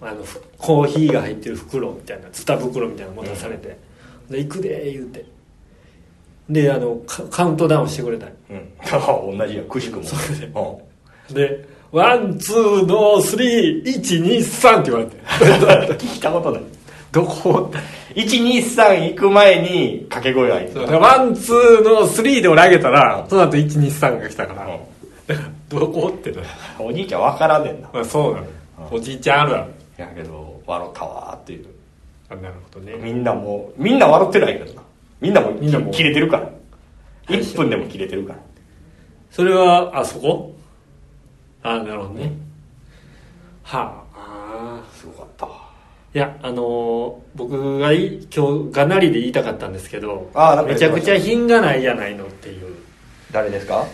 [0.00, 3.78] あのふコーヒーが入ってる袋みたいなツタ袋みたいなの持たされて
[4.28, 5.24] 「で行くで」言うて
[6.48, 9.38] であのカカウントダウンしてくれたんうん。
[9.38, 10.04] 同じやくしくも。
[10.04, 11.34] それでうん。
[11.34, 15.16] で「ワンツーのスリー123」って言われて。
[16.04, 16.62] 聞いたことない。
[17.12, 17.70] どこ
[18.14, 20.74] ？123行く前に掛け声が入って。
[20.74, 20.82] そう。
[20.82, 24.66] だからワンツーのスリーで俺上げたらその後123が来たから。
[25.26, 26.12] だからどこ？
[26.14, 26.42] ってな
[26.78, 28.46] おじいちゃん分からんねんなまあそうなの。
[28.90, 29.64] おじいちゃんあるある。
[29.98, 31.66] やけど笑ったわーっていう。
[32.30, 32.94] あなるほどね。
[32.98, 34.81] みんなもうみんな笑ってないけどな
[35.22, 35.90] みんなもみんなも。
[35.92, 36.42] 切れてるから。
[36.44, 36.50] は
[37.28, 37.38] い。
[37.40, 38.38] 1分でも切れてるから。
[39.30, 40.54] それはあそこ？
[41.62, 42.32] あなるほどね。
[43.62, 44.82] はあ。
[44.94, 45.46] すごかった。
[45.46, 45.52] わ
[46.14, 52.74] いやあのー僕がい今日がなりで言いたかったんですけどあめちゃくちゃ品がないやないのっていう。
[53.30, 53.86] 誰ですか？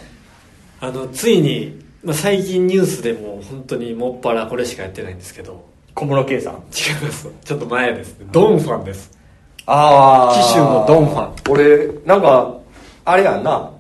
[0.81, 5.69] あのついに、まあ、最近ニュースでも本当にもっぱらこれしかやってないんですけど。
[5.95, 6.55] 小室圭さん。
[6.55, 6.61] 違い
[7.03, 7.29] ます。
[7.45, 8.19] ちょっと前です。
[8.21, 9.18] ねドンファンです
[9.71, 11.35] あ紀州のドンファン。
[11.51, 12.57] 俺なんか
[13.05, 13.71] あれやんな、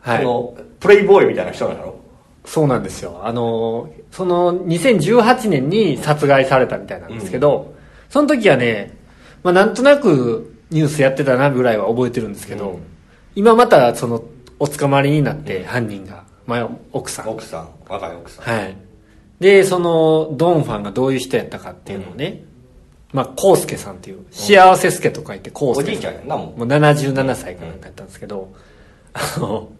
[0.00, 0.18] はい。
[0.18, 1.98] そのプレイボーイみたいな人なんやろ？
[2.44, 3.20] そうなんですよ。
[3.24, 7.74] あのその2018年に殺害されたみたいなんですけど、
[8.10, 8.96] その時はね、
[9.42, 12.82] まあ、なんとなくニュースやってたなぐらいは覚えてるんですけど、うん。
[13.34, 14.22] 今またその
[14.58, 17.28] お捕まりになって犯人が、まあ、奥さん。
[17.28, 17.68] 奥さん。
[17.88, 18.44] 若い奥さん。
[18.44, 18.76] はい。
[19.40, 22.44] でそのドンファンがどういう人やったかっていうのをね、
[23.16, 26.58] まあコウスケさんっていう幸せ助と書いてコウスケおじいちゃんやんなもう。
[26.58, 28.52] もう77歳かなんかやったんですけど、
[29.14, 29.70] あの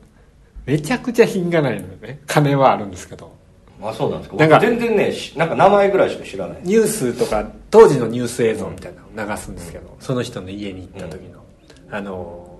[0.64, 3.36] めちゃくちゃ品がないのよね金はあるんですけど。
[3.82, 4.36] あそうなんですか。
[4.36, 6.58] なんか僕全然ねしなんか名前ぐらいしか知らない。
[6.62, 11.44] ニュースとか当時のニュース映像みたいなのを流すんですけど、その人の家に行った時の、
[11.90, 12.58] あの、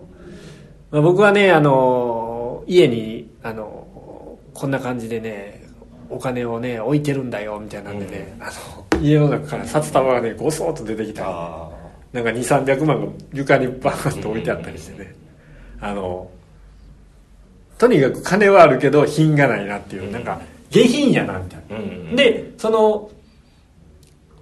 [0.91, 5.56] まあ、僕はねあの家にあのこんな感じでね
[6.11, 8.51] お金をね置いてるんだよみたいなんでね、あ
[8.95, 11.23] の家の中から札束がねごそっと出てきた。
[11.23, 11.69] りあ
[12.13, 15.15] なんか2300万が床にバーンと置いてあったりしてね、
[15.81, 16.31] あの
[17.79, 20.41] とにかく金はあるけど品がないなっていう、なんか
[20.71, 23.11] 下品やなみたいな、うんうんでその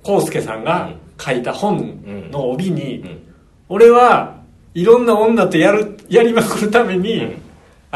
[0.06, 3.34] 康介さんが書いた本の帯に、うん。
[3.70, 4.36] 俺は
[4.74, 7.43] いろんな女とやる やりまくるために、うん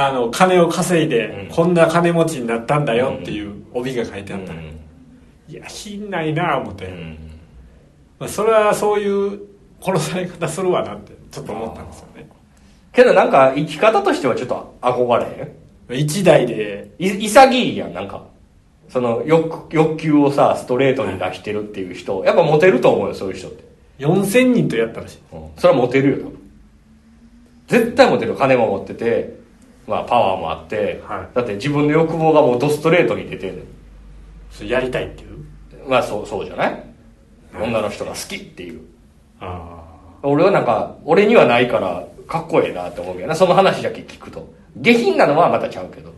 [0.00, 1.48] あの金を稼いで、うん。
[1.48, 4.78] こんな金持ちになったんだよっていう帯が書いてあった、うん。
[5.48, 7.18] いや品ないな思って、うん。
[8.20, 9.40] まあ、それはそういう
[9.80, 12.28] 殺され方するわなってちょっと思ったんですよね。
[12.92, 15.24] けどなんか生き方としてはちょっと憧れ？
[15.94, 16.94] へん一台で。
[16.98, 18.24] い潔いやんなんか。
[18.88, 22.24] その欲欲求をさストレートに出してるっていう人。
[22.24, 23.64] やっぱモテると思うよそういう人って、
[23.98, 25.18] 4000人とやったらしい。
[25.56, 26.38] それはモテるよ多分。
[27.66, 29.37] 絶対モテる金も持ってて
[29.88, 31.34] まあパワーもあって、はい。
[31.34, 33.64] だって自分の欲望がもうドストレートに出てんねん
[34.50, 35.88] それやりたいっていう？
[35.88, 36.84] まあそうそうじゃない？
[37.54, 38.82] 女の人が好きっていう。
[39.40, 39.84] あ
[40.22, 43.34] 俺はなんか俺にはないからかっこええなって思うけどな。
[43.34, 44.52] その話だけ聞くと。
[44.76, 46.10] 下品なのはまたちゃうけど。
[46.10, 46.12] あ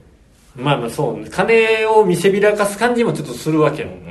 [0.57, 4.11] まあまあそう金を見せびらかす感じもちょっとするわけよ、うんうん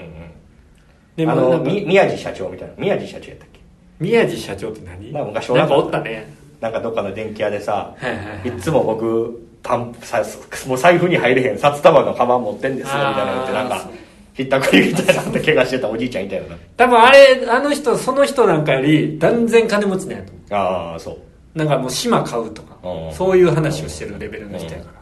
[1.17, 2.73] であのもなんかみ宮地社長みたいな。
[2.77, 3.59] 宮地社長やったっけ？
[3.99, 5.11] 宮地社長って何？
[5.11, 5.99] まあ昔なんかおった。
[5.99, 6.31] ね。
[6.61, 8.47] なんかどっかの電気屋でさ、はいはいはい。
[8.47, 10.23] いつも僕パンさ
[10.67, 13.89] もう財布に入れへん札束のカバン持ってんですよみたいなってなんか
[14.33, 21.17] ひったくりみたいなんで怪我してたおじいちゃんいたよな多分あれあの人その人なんかより断然金持ちなんやと思ああそう。
[21.55, 24.99] うなんかもう島買うとかうんそういう話をしてるレベルの人やから。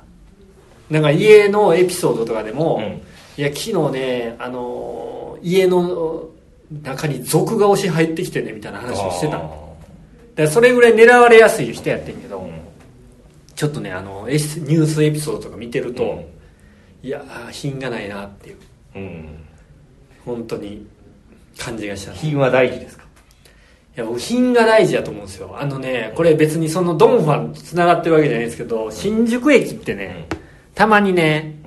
[0.90, 2.84] なんか家のエピソードとかでも、うん。
[3.38, 6.30] いや昨日ねあの家の
[6.82, 9.76] 中に族が押し入ってきてねみたいな話をしてたの。
[10.36, 12.57] だからそれぐらい狙われやすい人やってんけど、うん
[13.58, 17.08] ちょっとねあのニュースエピソードとか見てると、うん。
[17.08, 18.58] いやー品がないなっていう。
[18.96, 19.40] うん。
[20.24, 20.88] 本当に
[21.58, 22.14] 感じがした。
[22.14, 23.06] い品は大事ですか？
[23.96, 25.58] や僕品が大事だと思うんですよ。
[25.60, 30.28] あのねこれ別にそのドンファンとつながってるわけじゃないですけど新宿駅ってね、
[30.76, 31.60] たまにね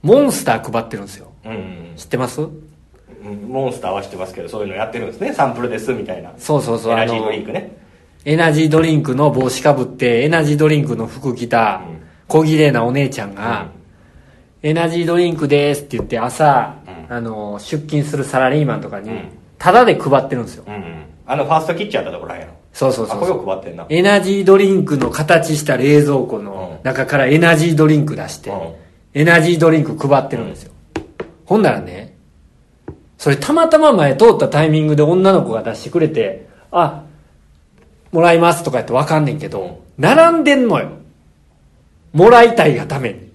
[0.00, 1.32] モンスター配ってるんですよ。
[1.44, 1.92] うん、うん。
[1.96, 2.40] 知ってます？
[2.40, 2.44] う
[3.28, 5.34] ん、モンスターは知ってますけどそういうのやってるんですね。
[5.34, 6.32] サンプルですみたいな。
[6.38, 6.92] そうそうそう。
[6.94, 7.76] エナジードリンクね
[8.26, 11.82] エナジードリンクの帽子かぶってエナジードリンクの服着た、
[12.26, 13.68] 小綺麗なお姉ちゃんが、
[14.64, 16.74] エナジードリンクですって言って朝、
[17.08, 17.16] うん。
[17.16, 19.28] あの出勤するサラリーマンとかに、うん。
[19.58, 21.04] タダで配ってるんですよ、うんうん。
[21.24, 23.86] あのファーストキッチンやったところやろそうそうそうあこ配ってんな。
[23.88, 28.74] エナジードリンクの形した冷蔵庫の中からエナジードリンク出して、うん。
[29.14, 30.72] エナジードリンク配ってるんですよ、
[31.44, 32.16] ほんならね
[33.18, 37.04] それたまたま前通ったタイミングで女の子が出してくれてあ
[38.12, 40.90] もらいますとか言ってわかんねんけど並んでんのよ。
[42.12, 43.30] もらいたいがために。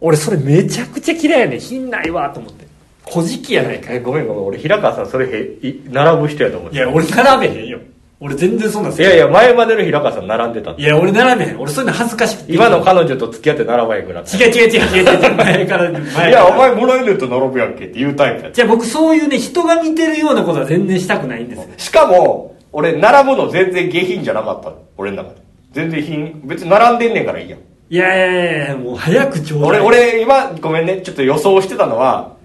[0.00, 1.60] 俺それめちゃくちゃ嫌いやねん。
[1.60, 2.66] 品ないわと思って。
[3.04, 3.92] 小じきやないか。
[3.92, 4.44] いえごめんごめん。
[4.46, 6.76] 俺平川さんそれへい並ぶ人やと思って。
[6.76, 7.78] いや俺並べへんよ。
[8.20, 11.60] 俺全然そんなんいやいや前までの平川さん並んでたいや俺並べへん。
[11.60, 12.54] 俺そういうの恥ずかしくて。
[12.54, 15.36] 今の彼女と付き合って並ばへんくなって違う違う違う違う違う。
[15.36, 21.68] 前から前いやお前もらえると並ぶやんけって言うタイプやじゃあ僕そういうね人が見てるようなことは全然したくないんですよ。
[21.76, 24.82] しかも俺並ぶの全然下品じゃなかったの。
[24.96, 25.36] 俺の中で。
[25.72, 27.60] 全然品別に並んでんねんからいいやん。
[27.90, 31.00] いやいやいやもう早くちょうだ俺い俺今ごめんね。
[31.02, 32.36] ちょっと予想してたのは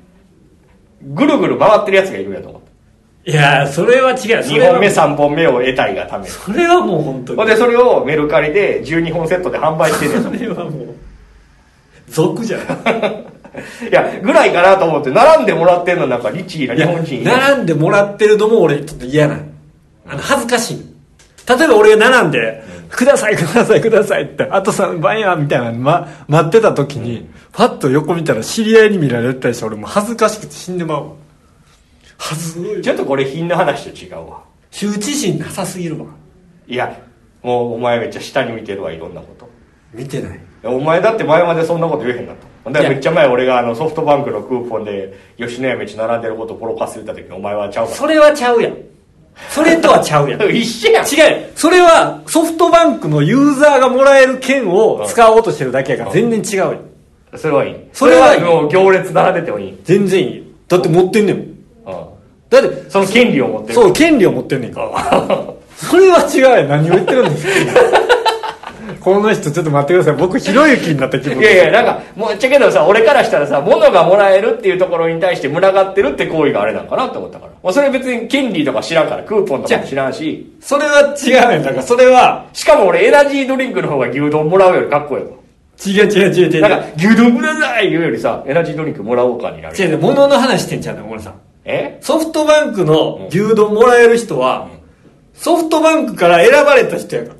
[1.01, 3.31] ぐるぐる回ってるやつがいるんやと思った。
[3.31, 4.17] いやそれは違う。
[4.17, 6.29] そ2れは本目3本目を得たいがために。
[6.29, 7.37] それはもう本当に。
[7.37, 10.95] ほんでそれをメルカリで12本セットで販売してんねんそれはもう
[12.07, 12.61] 俗じゃん。
[13.89, 17.23] いやぐらいかなと思って並んでもらってんのなんかリッチーない日や本人。
[17.23, 19.43] 並んでもらってるのも俺ちょっと嫌なの
[20.09, 20.85] あの恥ずかしい
[21.47, 31.03] 例えば俺が並んで「くださいくださいください」って「あと3番や」みたいなの、ま、待ってた時にパッと横見たら知り合いに見られたりして俺もう恥ずかしくて死んでまう。
[31.09, 31.09] わ
[32.17, 32.81] 恥ずい。
[32.81, 34.41] ちょっとこれ品の話と違うわ。
[34.71, 36.05] 羞恥心なさすぎるわ。
[36.67, 36.99] いや
[37.41, 39.49] もうお前めっちゃ下に見てるわいろんなこと。
[39.93, 40.39] 見てない。
[40.63, 48.77] お前だって前までそんなこと言えへんなとほんでいやめっちゃ前俺があのソフトバンクのクーポンで吉野家めっちゃ並んでることをポロカス言った時にお前はちゃうかそれはちゃうやん
[49.49, 50.39] それとはちゃうやん。
[50.39, 51.05] ら一緒やん。
[51.05, 51.51] 違う。
[51.55, 57.39] それはソフトバンクのユーザーがもらえる券を使おうとしてるだけやから全然違うやん。
[57.39, 57.75] それはいい。
[57.93, 58.41] それはいい。
[58.41, 60.43] もう行列並んでてもいい、うん、全然いいよ。
[60.67, 61.49] だって持ってんねんもん。
[62.49, 63.73] だってその権利を持ってる。
[63.75, 65.53] そう権利を持ってんねんから。
[65.75, 66.67] それは違うやん。
[66.67, 68.08] 何を言ってるんですか
[69.13, 70.15] この人ちょっと待ってください。
[70.15, 77.51] 僕ひろゆきになった気分いやいやなんかもうちゃけどさ俺からしたらさ物がもらえるっていうところに対して群がってるって行為があれなんかなって思ったから。
[77.61, 80.55] もうそれ別に権利とか知らんからクーポンとかも知らんし。
[80.61, 81.33] それは違う。
[81.33, 85.31] やんだからそれはしかも俺エナジードリンクの方が牛丼もらうよりかっこいいわ。
[85.85, 86.61] 違う違う違う違う。
[86.61, 89.77] なんか牛丼ください言うよりさエナジードリンクもらおうかになる。
[89.77, 91.33] 違う違う物の話してんちゃうねん小村さん。
[91.65, 91.97] え？
[92.01, 94.69] ソフトバンクの牛丼もらえる人は、
[95.33, 97.35] ソフトバンクから選ばれた人やか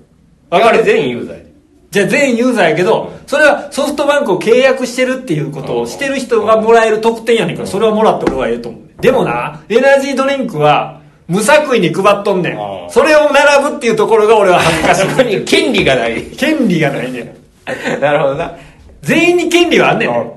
[0.52, 0.60] ら。
[0.60, 1.49] わかる全員ユーザーやで
[1.92, 9.02] じゃあ全員ユーザーやけど、それはソフトバンクを契約してるっていうことをしてる人がもらえる特典やねんから、それはもらって俺はええと思う。
[9.02, 12.86] でもな、エナジードリンクは、無作為に配っとんねあん。
[12.88, 16.38] あそれを並ぶっていうところが俺は恥ずかしそこに権利がないい。
[16.38, 17.30] 権利がないねん。
[18.02, 18.56] なるほどな
[19.02, 20.32] 全員に権利はあんねん。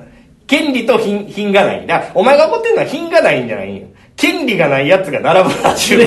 [0.46, 3.86] 権利と品品がないだからお前が怒ってるのは品がないんじゃないんよ
[4.22, 5.98] 権利がないやつが並ぶらしい。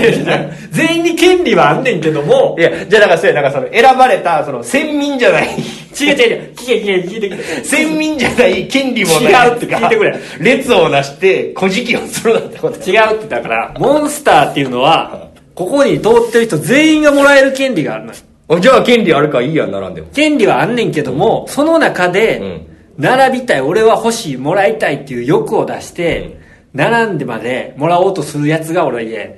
[0.72, 2.56] 全員に権利はあんねんけども。
[2.58, 5.50] い、やじゃあだからそうやなんかその選ばれたその先民じゃない。
[5.50, 5.58] 違う
[6.06, 7.44] 違う違う、聞け聞け聞いてくれ。
[7.66, 10.20] 先民じゃない権利もない違うって聞いてくれ。
[10.40, 12.90] 列をなして小じきをするなんてこと。
[12.90, 20.08] 違うってだからモンスターっていうのはここに通ってる人全員がもらえる権利があるのじゃあ権利あるからいいやん並んでも。
[20.14, 22.62] 権利はあんねんけどもその中で
[22.98, 26.45] 並びたい俺は欲しいもらいたいっていう欲を出して
[26.76, 29.30] 並んでまでもらおうとするやつが俺は嫌や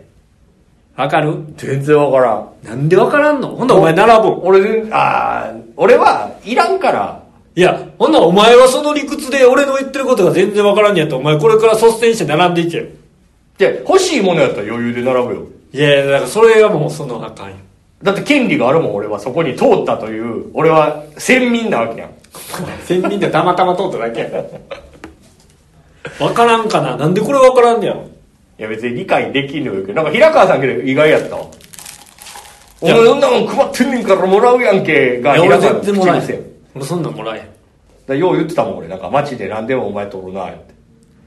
[0.98, 1.46] わかる？
[1.56, 2.50] 全然わからん。
[2.64, 3.56] なんでわからんの？
[3.56, 4.40] ほんならお前並ぶん？
[4.44, 7.24] 俺全ああ俺はいらんから。
[7.56, 11.14] いやほんならお前はその理屈で俺の言ってることが全然わからんねやった。
[11.14, 12.78] らお前これから率先して並んでいけ。
[12.78, 12.86] よ
[13.60, 15.46] じゃあ欲しいものやったら余裕で並ぶよ。
[15.72, 17.58] いやいやだからそれがもうそのあかんよ。
[18.02, 22.12] だって権利があるもん俺はそこに通ったという俺は先民なわけやん。
[22.84, 24.30] 仙人でたまたま通っただけや
[26.20, 26.96] わからんかな？
[26.96, 28.10] なんでこれわからんねやろ？
[28.60, 31.46] いや別に理解できんのよけどなんか平川さんけど意外やったわ。
[32.82, 36.46] おいや前そんなもん配ってんねんからもらうやんけがいや俺平川の全然もらえへん。
[36.76, 37.46] 俺そんなんもらえへん。
[37.46, 37.48] い
[38.08, 39.10] だよう言ってたもん俺なんか。
[39.10, 40.74] 街で何でもお前取るなって。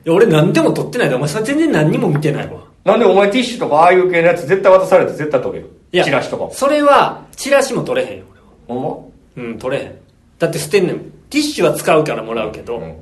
[0.04, 2.60] や俺何でも取ってないでお前それ全然何にも見てないわ。
[2.84, 6.44] なんでお前ティッシュとかああいう系のやつ絶対渡されて絶対取れよいやチラシとか。
[6.44, 8.24] もそれはチラシも取れへんよ
[8.66, 8.88] ほんま？
[8.88, 9.94] 俺はうん取れへん。
[10.38, 10.98] だって捨てんねん。
[11.30, 12.96] ティッシュは使うからもらうけど、うん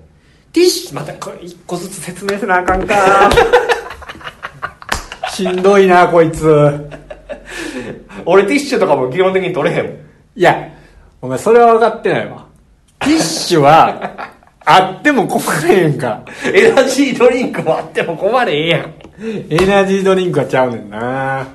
[0.52, 3.30] ティッシュまたこれ一個ずつ説明せなあかんか。
[5.30, 6.88] しんどいなこいつ。
[8.24, 9.94] 俺ティッシュとかも基本的に取れへんもん。
[9.94, 10.68] いや
[11.20, 12.46] お前それは分かってないわ。
[13.00, 14.30] ティッシュは
[14.64, 18.94] あっても困れへんかエナジードリンクもあっても困れへんやん。
[19.50, 21.46] エナジードリンクはちゃうねんな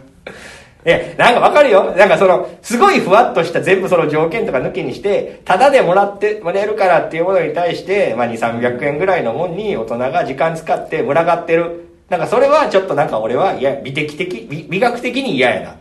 [0.86, 1.94] え、なんかわかるよ。
[1.98, 11.90] なんかその、すごいふわっとした全部その条件とか抜きにして、ただでもらって、もらえるからっていうものに対して、まあ2、300円ぐらいのもんに大人が時間使って群がってる。
[12.10, 15.76] なんかそれはちょっとなんか俺は、いや、美的的、美美学的に嫌やな。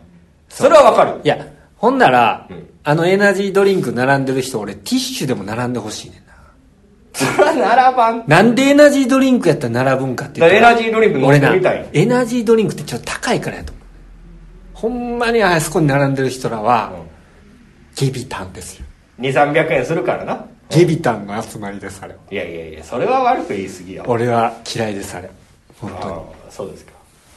[0.48, 1.20] それはわかる。
[1.24, 1.38] いや
[1.76, 6.32] ほんなら、うんあのエナジードリンク並んでる人俺ティッシュでも並んでほしいねんな
[7.12, 8.24] それは並ばん。
[8.26, 11.88] なんでエナジードリンクやったら並ぶんかって言ったらエナジードリンク飲ん俺なでみたい。
[11.92, 13.81] エナジードリンクってちょっと高いからやと思う
[14.82, 16.92] ほんまにあそこに並んでる人らは、
[17.94, 18.86] ゲビタンですよ。
[19.20, 20.44] 2、300円するからな。
[20.70, 22.14] ゲビタンの集まりですあれ。
[22.14, 24.04] はいやいやいや、それは悪く言い過ぎよ。
[24.08, 25.30] 俺は嫌いですあれ。
[25.80, 26.50] 本当に。
[26.50, 26.92] そうですか。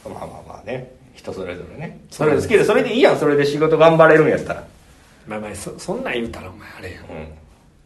[0.06, 0.90] まあまあまあね。
[1.14, 2.00] 人それぞれね。
[2.10, 3.16] それ好きでそれでいいやん。
[3.16, 4.64] それで仕事頑張れるんやったら。
[5.28, 7.04] まあまあそそんなん言うたらお前あれやん。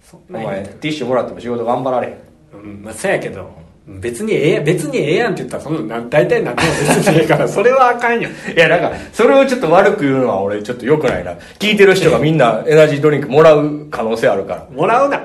[0.02, 0.20] そん。
[0.30, 0.78] お前なん言うたら。
[0.78, 2.16] ティッシュもらっても仕事頑張られへん。
[2.54, 3.50] うんまあそうやけど
[3.86, 7.48] 別にええ別にええやんって言ったらそんな大体何でも別にええから。
[7.48, 8.28] それはあかんよ。
[8.54, 11.32] いやなんかそれをちょっと悪く言うのは俺ちょっと良くないな。
[11.58, 14.66] 聞いてる人がみんなエナジードリンクもらう可能性あるから。
[14.70, 15.22] もらうな。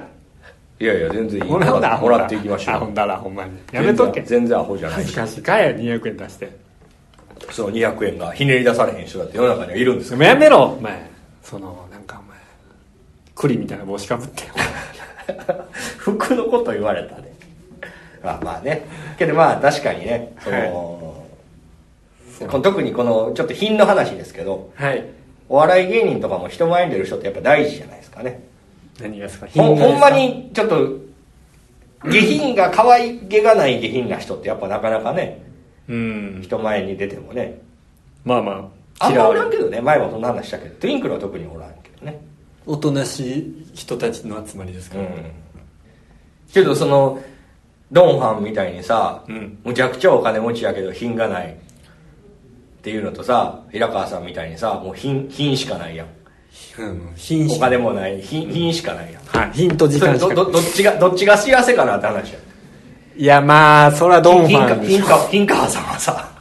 [0.80, 1.48] いやいや全然いい。
[1.48, 2.76] もらうなもらっていきましょう。
[2.76, 3.52] あほんだらほんまに。
[3.72, 4.22] やめとけ。
[4.22, 4.98] 全然アホじゃない。
[4.98, 6.50] 恥ずかしいかや200円出して。
[7.52, 10.24] その200円がひねり出されへん人だって世の中にはいるんですよ。
[10.24, 11.10] やめろお前。
[11.44, 12.38] そのなんかお前
[13.36, 14.44] 栗みたいな帽子かぶって。
[15.98, 17.35] 服のこと言われたね
[18.26, 18.86] まあまあね。
[19.18, 21.26] けどまあ確かにねその、
[22.50, 25.06] この特にこのちょっと品の話ですけどはい。
[25.48, 28.44] お笑い芸人とかも人前に出る人ってやっぱ大事じゃないですかね。
[29.00, 29.48] 何がですか？
[29.48, 30.90] ほんほんま品にちょっと
[32.10, 35.44] 下品が可愛げがない下品な人ってやっぱなかなかね
[35.88, 36.40] うん。
[36.44, 37.62] 人前に出てもね。
[38.24, 39.10] まあまあ。
[39.10, 42.20] んまおらんけどね前もそんな話したけどトゥインクルは特におらんけどね。
[42.66, 45.10] おとなしい人たちの集まりですから、うん。
[46.52, 47.22] けどその
[47.92, 49.58] ドンファンみたいにさ、うん。
[49.64, 51.52] むちゃくちゃお金持ちやけど品がない。
[51.52, 51.58] っ
[52.86, 56.08] ていうのとさ平川さんみたいにさもう品品しかないやん。
[56.78, 58.22] うん、品お金もない。
[58.22, 59.24] 品品しかないやん。
[59.24, 59.52] はい。
[59.54, 60.36] 品と時間しか。
[60.36, 62.40] どどどっちがどっちが幸せかなって話や
[63.18, 64.98] いやまあそれはドンフ品かァンでしょ。
[64.98, 66.32] 品か品川さんはさ。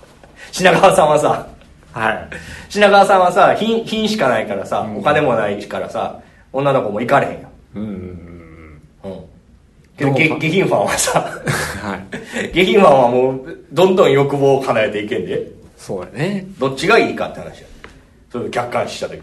[0.52, 1.48] 品川さんはさ。
[1.92, 2.28] はい。
[2.68, 4.98] 品川さんはさ品品しかないからさ、うん。
[4.98, 6.20] お金もないからさ
[6.52, 7.82] 女の子も行かれへんようん。
[7.82, 8.23] うん
[9.96, 10.38] けどドンファン。
[10.40, 12.52] 下下品ファンはさはい。
[12.52, 15.46] 下品ファンはもうどんどん欲望を叶えていけんで。
[15.76, 16.46] そうやね。
[16.58, 17.66] どっちがいいかって話や。
[18.30, 19.22] それを客観視した時。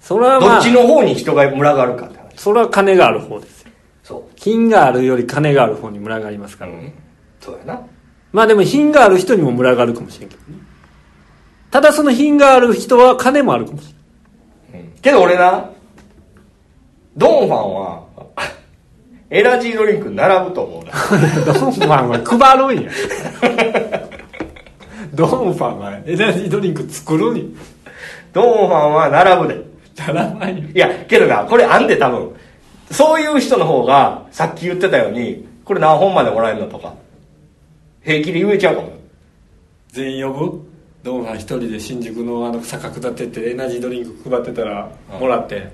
[0.00, 2.24] それはまあどっちの方に人が群がるかって話。
[2.36, 3.70] それは金がある方ですよ。
[4.04, 4.22] そう。
[4.36, 6.72] 品があるより金がある方に群がりますから。
[6.72, 6.94] ね、
[7.40, 7.80] そうやな。
[8.32, 10.58] まあでも品がある人にも群がるかもしれんけどね。
[11.70, 13.94] ただその品がある人は金もあるかもし
[14.72, 14.82] れん。
[14.82, 14.92] うん。
[15.02, 15.68] けど俺な
[17.16, 18.05] ドンファンは
[19.30, 20.92] エナジードリンク並ぶと思うな。
[21.44, 22.80] ドンファンは配る。
[22.80, 22.90] んや
[25.14, 27.56] ドンファンはエナジードリンク作るに。
[28.32, 29.60] ドンファンは並ぶで。
[29.96, 30.64] ならないよ。
[30.74, 32.30] いやけどなこれあんで多分。
[32.90, 36.94] そういう人の方がさっき言ってたようにこれ何本までもらえるのとか
[38.04, 38.88] 平気で言えちゃうかも。
[38.88, 38.92] よ
[39.90, 40.60] 全員呼ぶ？
[41.02, 45.20] ドンファン一人で新宿のあの坂下ってってエナジードリンク配ってたらうん。
[45.20, 45.68] もらって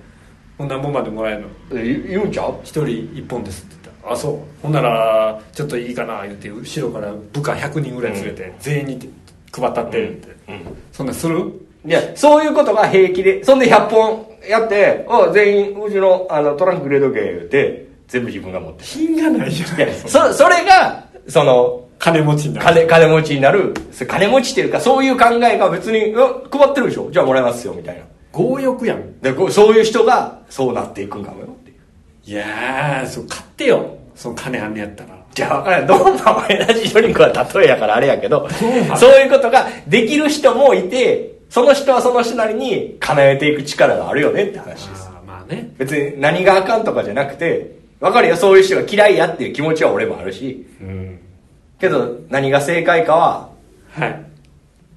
[0.62, 1.48] ほんならもんまでもらえるの？
[1.72, 2.61] え言言うんちゃう？
[2.62, 4.09] 一人一本ですって言った。
[4.09, 4.38] らあそう。
[4.62, 9.12] ほんならちょっといいかな言って後ろから部下100人ぐらい連れて、全員に
[9.51, 10.77] 配ったってって、うん。
[10.92, 11.66] そんなんする？
[11.85, 18.85] いや、そういうことが平気で、そんで100本やって、あ全員、うちのあのトランク入れとけ、言うて、全部自分が持って。
[18.85, 19.88] 品がないじゃい。
[19.88, 22.66] や、そ、それが、その、金持ちになる。
[22.66, 23.75] 金、金持ちになる、
[24.09, 27.11] 金持ちっていうか、そういう考えが別に、うん配ってるでしょ？
[27.11, 28.05] じゃあもらいますよ、みたいな。
[28.32, 29.20] 強欲やん。
[29.20, 31.76] で、こうそういう人が、そうなっていくんかもよっていう。
[32.24, 33.98] いやーそう買ってよ。
[34.14, 35.10] その金あんねやったら。
[35.34, 45.10] じゃあ、わからんドンマンはエナジードリンクは例えやからあれやけどそういうことができる人もいて、その人はその人なりに叶えていく力があるよねって話です。
[45.26, 45.70] まあね。
[45.78, 51.18] 別に何があかんとかじゃなくて、わかるよ、そういう人が嫌いやっていう気持ちは俺もあるし、うん。
[51.78, 53.50] けど何が正解かは
[53.92, 54.24] はい。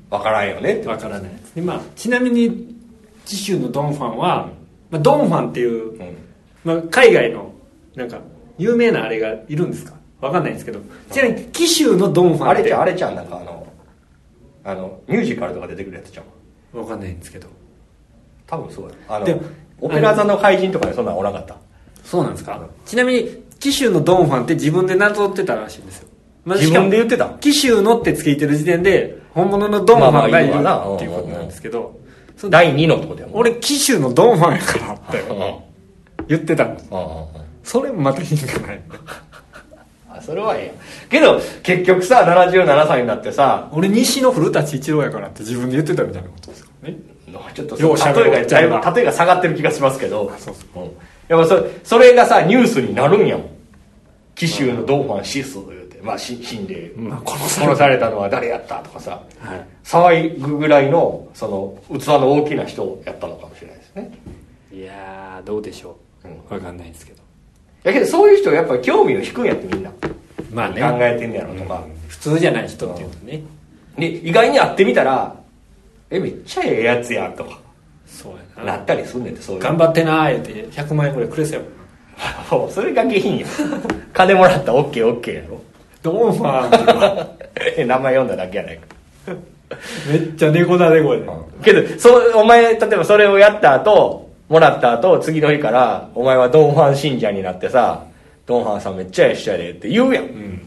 [0.09, 0.87] わからんよねって。
[0.87, 2.74] わからないでまあちなみに
[3.25, 4.49] 次週のドンファンは、
[4.89, 6.17] まあ、ドンファンっていう、うん。
[6.63, 7.51] まあ、海外の
[7.95, 8.19] なんか
[8.57, 9.93] 有名なあれがいるんですか？
[10.21, 10.79] わかんないんですけど。
[11.11, 13.67] ちなみに紀州のドンファンってあれちゃん、あれちゃん、なんかあの、
[14.63, 16.23] あの、ミュージカルとか出てくるやつちゃ
[16.73, 16.79] う？
[16.79, 17.47] わかんないんですけど。
[18.47, 18.95] 多分そうや。
[19.07, 19.41] あの
[19.81, 21.57] オペラ座の怪人とかでそんなんおらなかった。
[22.03, 22.59] そうなんですか？
[22.85, 26.07] ちなみに紀州のドンファンって自分で名乗ってたらしいんですよ、
[26.45, 27.29] まあ自分で言ってた？
[27.39, 31.81] 紀州のってつけてる時点で本物のドンファンがいるっていうことなんですけど。
[31.81, 32.04] その
[32.49, 33.37] 第2のとやも。
[33.37, 33.39] ん。
[33.39, 35.19] 俺紀州のドンファンやからって。
[35.21, 35.37] うん。
[35.37, 35.65] うん
[36.27, 38.81] 言ってたのうんうんそれもまた品がない。
[40.09, 46.97] あそれはええけど結局さ77歳になってさ俺西の古舘一郎やからって自分で言ってたみたいなことですからね
[47.53, 50.23] ちょっと例えがだいぶ例えが下がってる気がしますけど。
[50.23, 50.91] うん。
[51.27, 53.49] やっぱそそれがさニュースになるんやもん。
[54.35, 56.67] 紀州のドンファンシス言うてまあし死ん。
[56.67, 59.21] で、まあ殺殺されたのは誰やったとかさ。
[59.39, 59.65] はい。
[59.83, 61.47] 騒ぐぐらいのそ
[61.89, 64.11] の器の大きな人やったのかもしれないですね。
[64.71, 66.57] いやーどうでしょう、うん。
[66.57, 67.21] わかんないですけど。
[67.83, 69.91] だけどそういう人やっぱり興味を引くんやってみんな。
[70.51, 70.81] まあね。
[70.81, 73.43] 考えてんねやろとか、普通じゃない人っていうのね、
[73.97, 75.35] で意外に会ってみたら
[76.09, 77.59] えめっちゃええやつやんとか。
[78.05, 78.73] そうやな。
[78.73, 79.63] なったりすんねんてそういう。
[79.63, 81.75] の頑張ってなー言って100万円ぐらいくれそうやもん。
[82.61, 83.47] もうそれが下品や。
[84.13, 85.61] 金もらったら OKOK やろ
[86.05, 88.83] ドンファンって 名前読んだだけやないか。
[90.07, 91.23] めっちゃ猫だ猫で、
[91.63, 98.03] けどそうお前例えばそれをやった後もらった後次の日からお前はドンファン信者になってさ
[98.45, 100.61] ドンファンさんめっちゃええ人やでって言うやん、うん。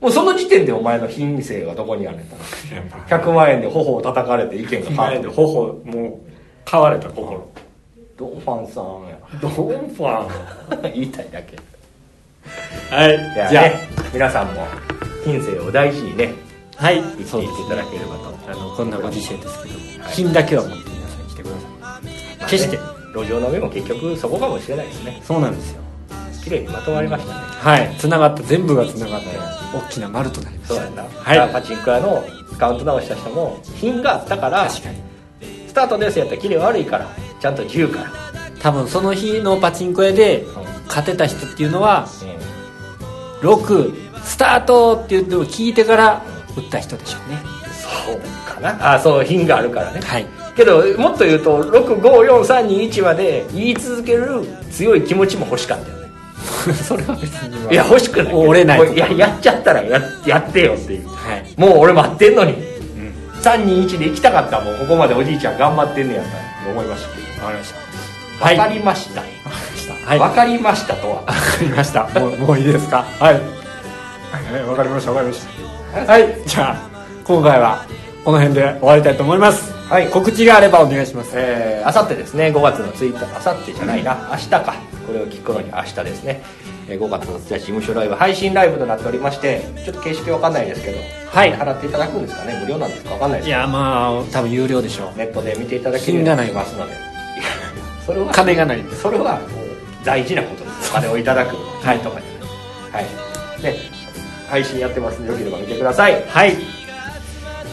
[0.00, 6.30] もうその時点でお前の品性はどこにあるんやったら100万円で頬を叩かれて意見が変わ前ってで頬もう
[6.64, 7.50] 買われた心。
[8.16, 9.18] ドンファンさんや。
[9.42, 10.92] ドンファン。
[10.94, 11.56] 言いたいだけ。
[12.94, 14.66] はいじゃあ、ね皆さんも
[15.26, 16.32] 品性を大事にね
[16.78, 17.02] はい。
[17.02, 18.34] 生きていっていただければと。
[18.48, 22.50] あのこんなご時世ですけども、品だけは持って皆さん来てください。
[22.50, 22.78] 決して、
[23.14, 25.22] 路上飲みも結局そこかもしれないですね。
[25.22, 25.82] そうなんですよ。
[26.44, 27.40] 綺麗にまとまりましたね。
[27.40, 27.94] はい。
[27.98, 29.26] つながった全部がつながって
[29.74, 30.74] 大きな丸となりました。
[30.76, 31.52] そうやんな、はい。
[31.52, 32.24] パチンコ屋の
[32.58, 34.98] カウントダウンした人も品があったから確かに。
[35.68, 37.06] スタートですやったらキレ悪いから
[37.38, 38.12] ちゃんと10から、
[38.60, 40.46] 多分その日のパチンコ屋で
[40.88, 42.08] 勝てた人っていうのは
[43.42, 46.22] 6スタートって言っても聞いてから
[46.56, 47.38] 打った人でしょうね。
[48.06, 48.20] そう
[48.54, 48.94] かな。
[48.94, 50.00] あそう品があるからね。
[50.00, 50.26] はい。
[50.56, 56.06] けどもっと言うと654321まで言い続ける強い気持ちも欲しかったよね。
[56.74, 57.74] それは別にい。
[57.74, 58.92] や欲しくない折れない。
[58.94, 61.08] いややっちゃったらややってよっていう。
[61.08, 62.52] はい、もう俺待ってんのに。
[62.52, 67.46] うん、321で行きたかったもんここまでおじいちゃん頑張ってんねやったら思いましたけど。
[67.46, 68.44] わかりました。
[68.44, 68.56] わはい。
[68.56, 69.20] かりました、
[70.08, 70.18] はい。
[70.18, 71.14] わかりましたとは。
[71.16, 72.08] わかりました。
[72.18, 73.04] もう もういいですか？
[73.20, 73.40] はい
[74.32, 75.46] はいわかりましたわかりまし
[75.94, 76.12] た。
[76.12, 76.90] はいじゃあ
[77.24, 77.84] 今回は
[78.24, 79.72] この辺で終わりたいと思います。
[79.72, 80.10] はい。
[80.10, 81.30] 告知があればお願いします。
[81.34, 82.46] えー、あさってですね。
[82.48, 84.28] 5月の1日あさってじゃないな。
[84.32, 84.74] 明日か。
[85.06, 86.42] これを聞く頃に明日ですね。
[86.88, 90.98] えー5月の1日事務所ライブ配信ライブとなっておりましてちょっと形式わかんないですけど
[91.30, 91.52] はい。
[91.54, 92.58] 払っていただくんですかね？
[92.60, 93.12] 無料なんですか？
[93.14, 93.48] わかんないです。
[93.48, 95.18] いやまあ多分有料でしょう。
[95.18, 96.94] ネットで見ていただければ品がないますので。
[98.06, 99.40] それは金がないそれはもう
[100.04, 100.90] 大事なことです。
[100.90, 101.56] お金をいただく。
[101.56, 101.98] はい。
[102.00, 103.08] とかじゃないは
[103.58, 103.62] い。
[103.62, 103.78] で
[104.48, 106.24] 配信やってますのでよければ見てください。
[106.28, 106.56] はい。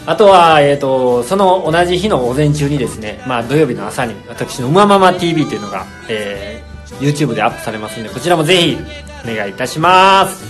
[0.06, 8.78] あとは、えー、とその同じ日の午前中にですね、まあ、土曜日の朝に私の「うままま TV」というのが、えー YouTube でアップされますのでこちらもぜひ
[9.24, 10.44] お願いいたします。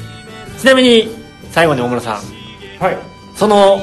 [0.59, 1.09] ちなみに
[1.53, 2.85] 最後に大村さん。
[2.85, 2.99] はい。
[3.35, 3.81] その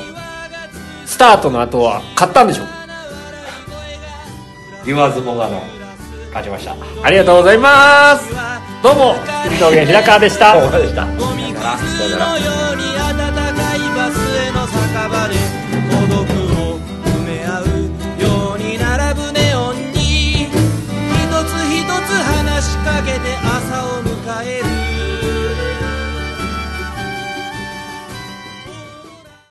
[1.08, 2.64] スタートの後は買ったんでしょ？
[2.64, 2.68] う
[4.86, 5.58] 言わずもがな
[6.32, 6.76] 勝ちました。
[7.04, 8.34] ありがとうございます。
[8.82, 9.16] どうも
[9.46, 10.60] 月見峠平川でした。
[10.60, 11.06] そうでした。
[11.06, 12.92] ゴミくずのように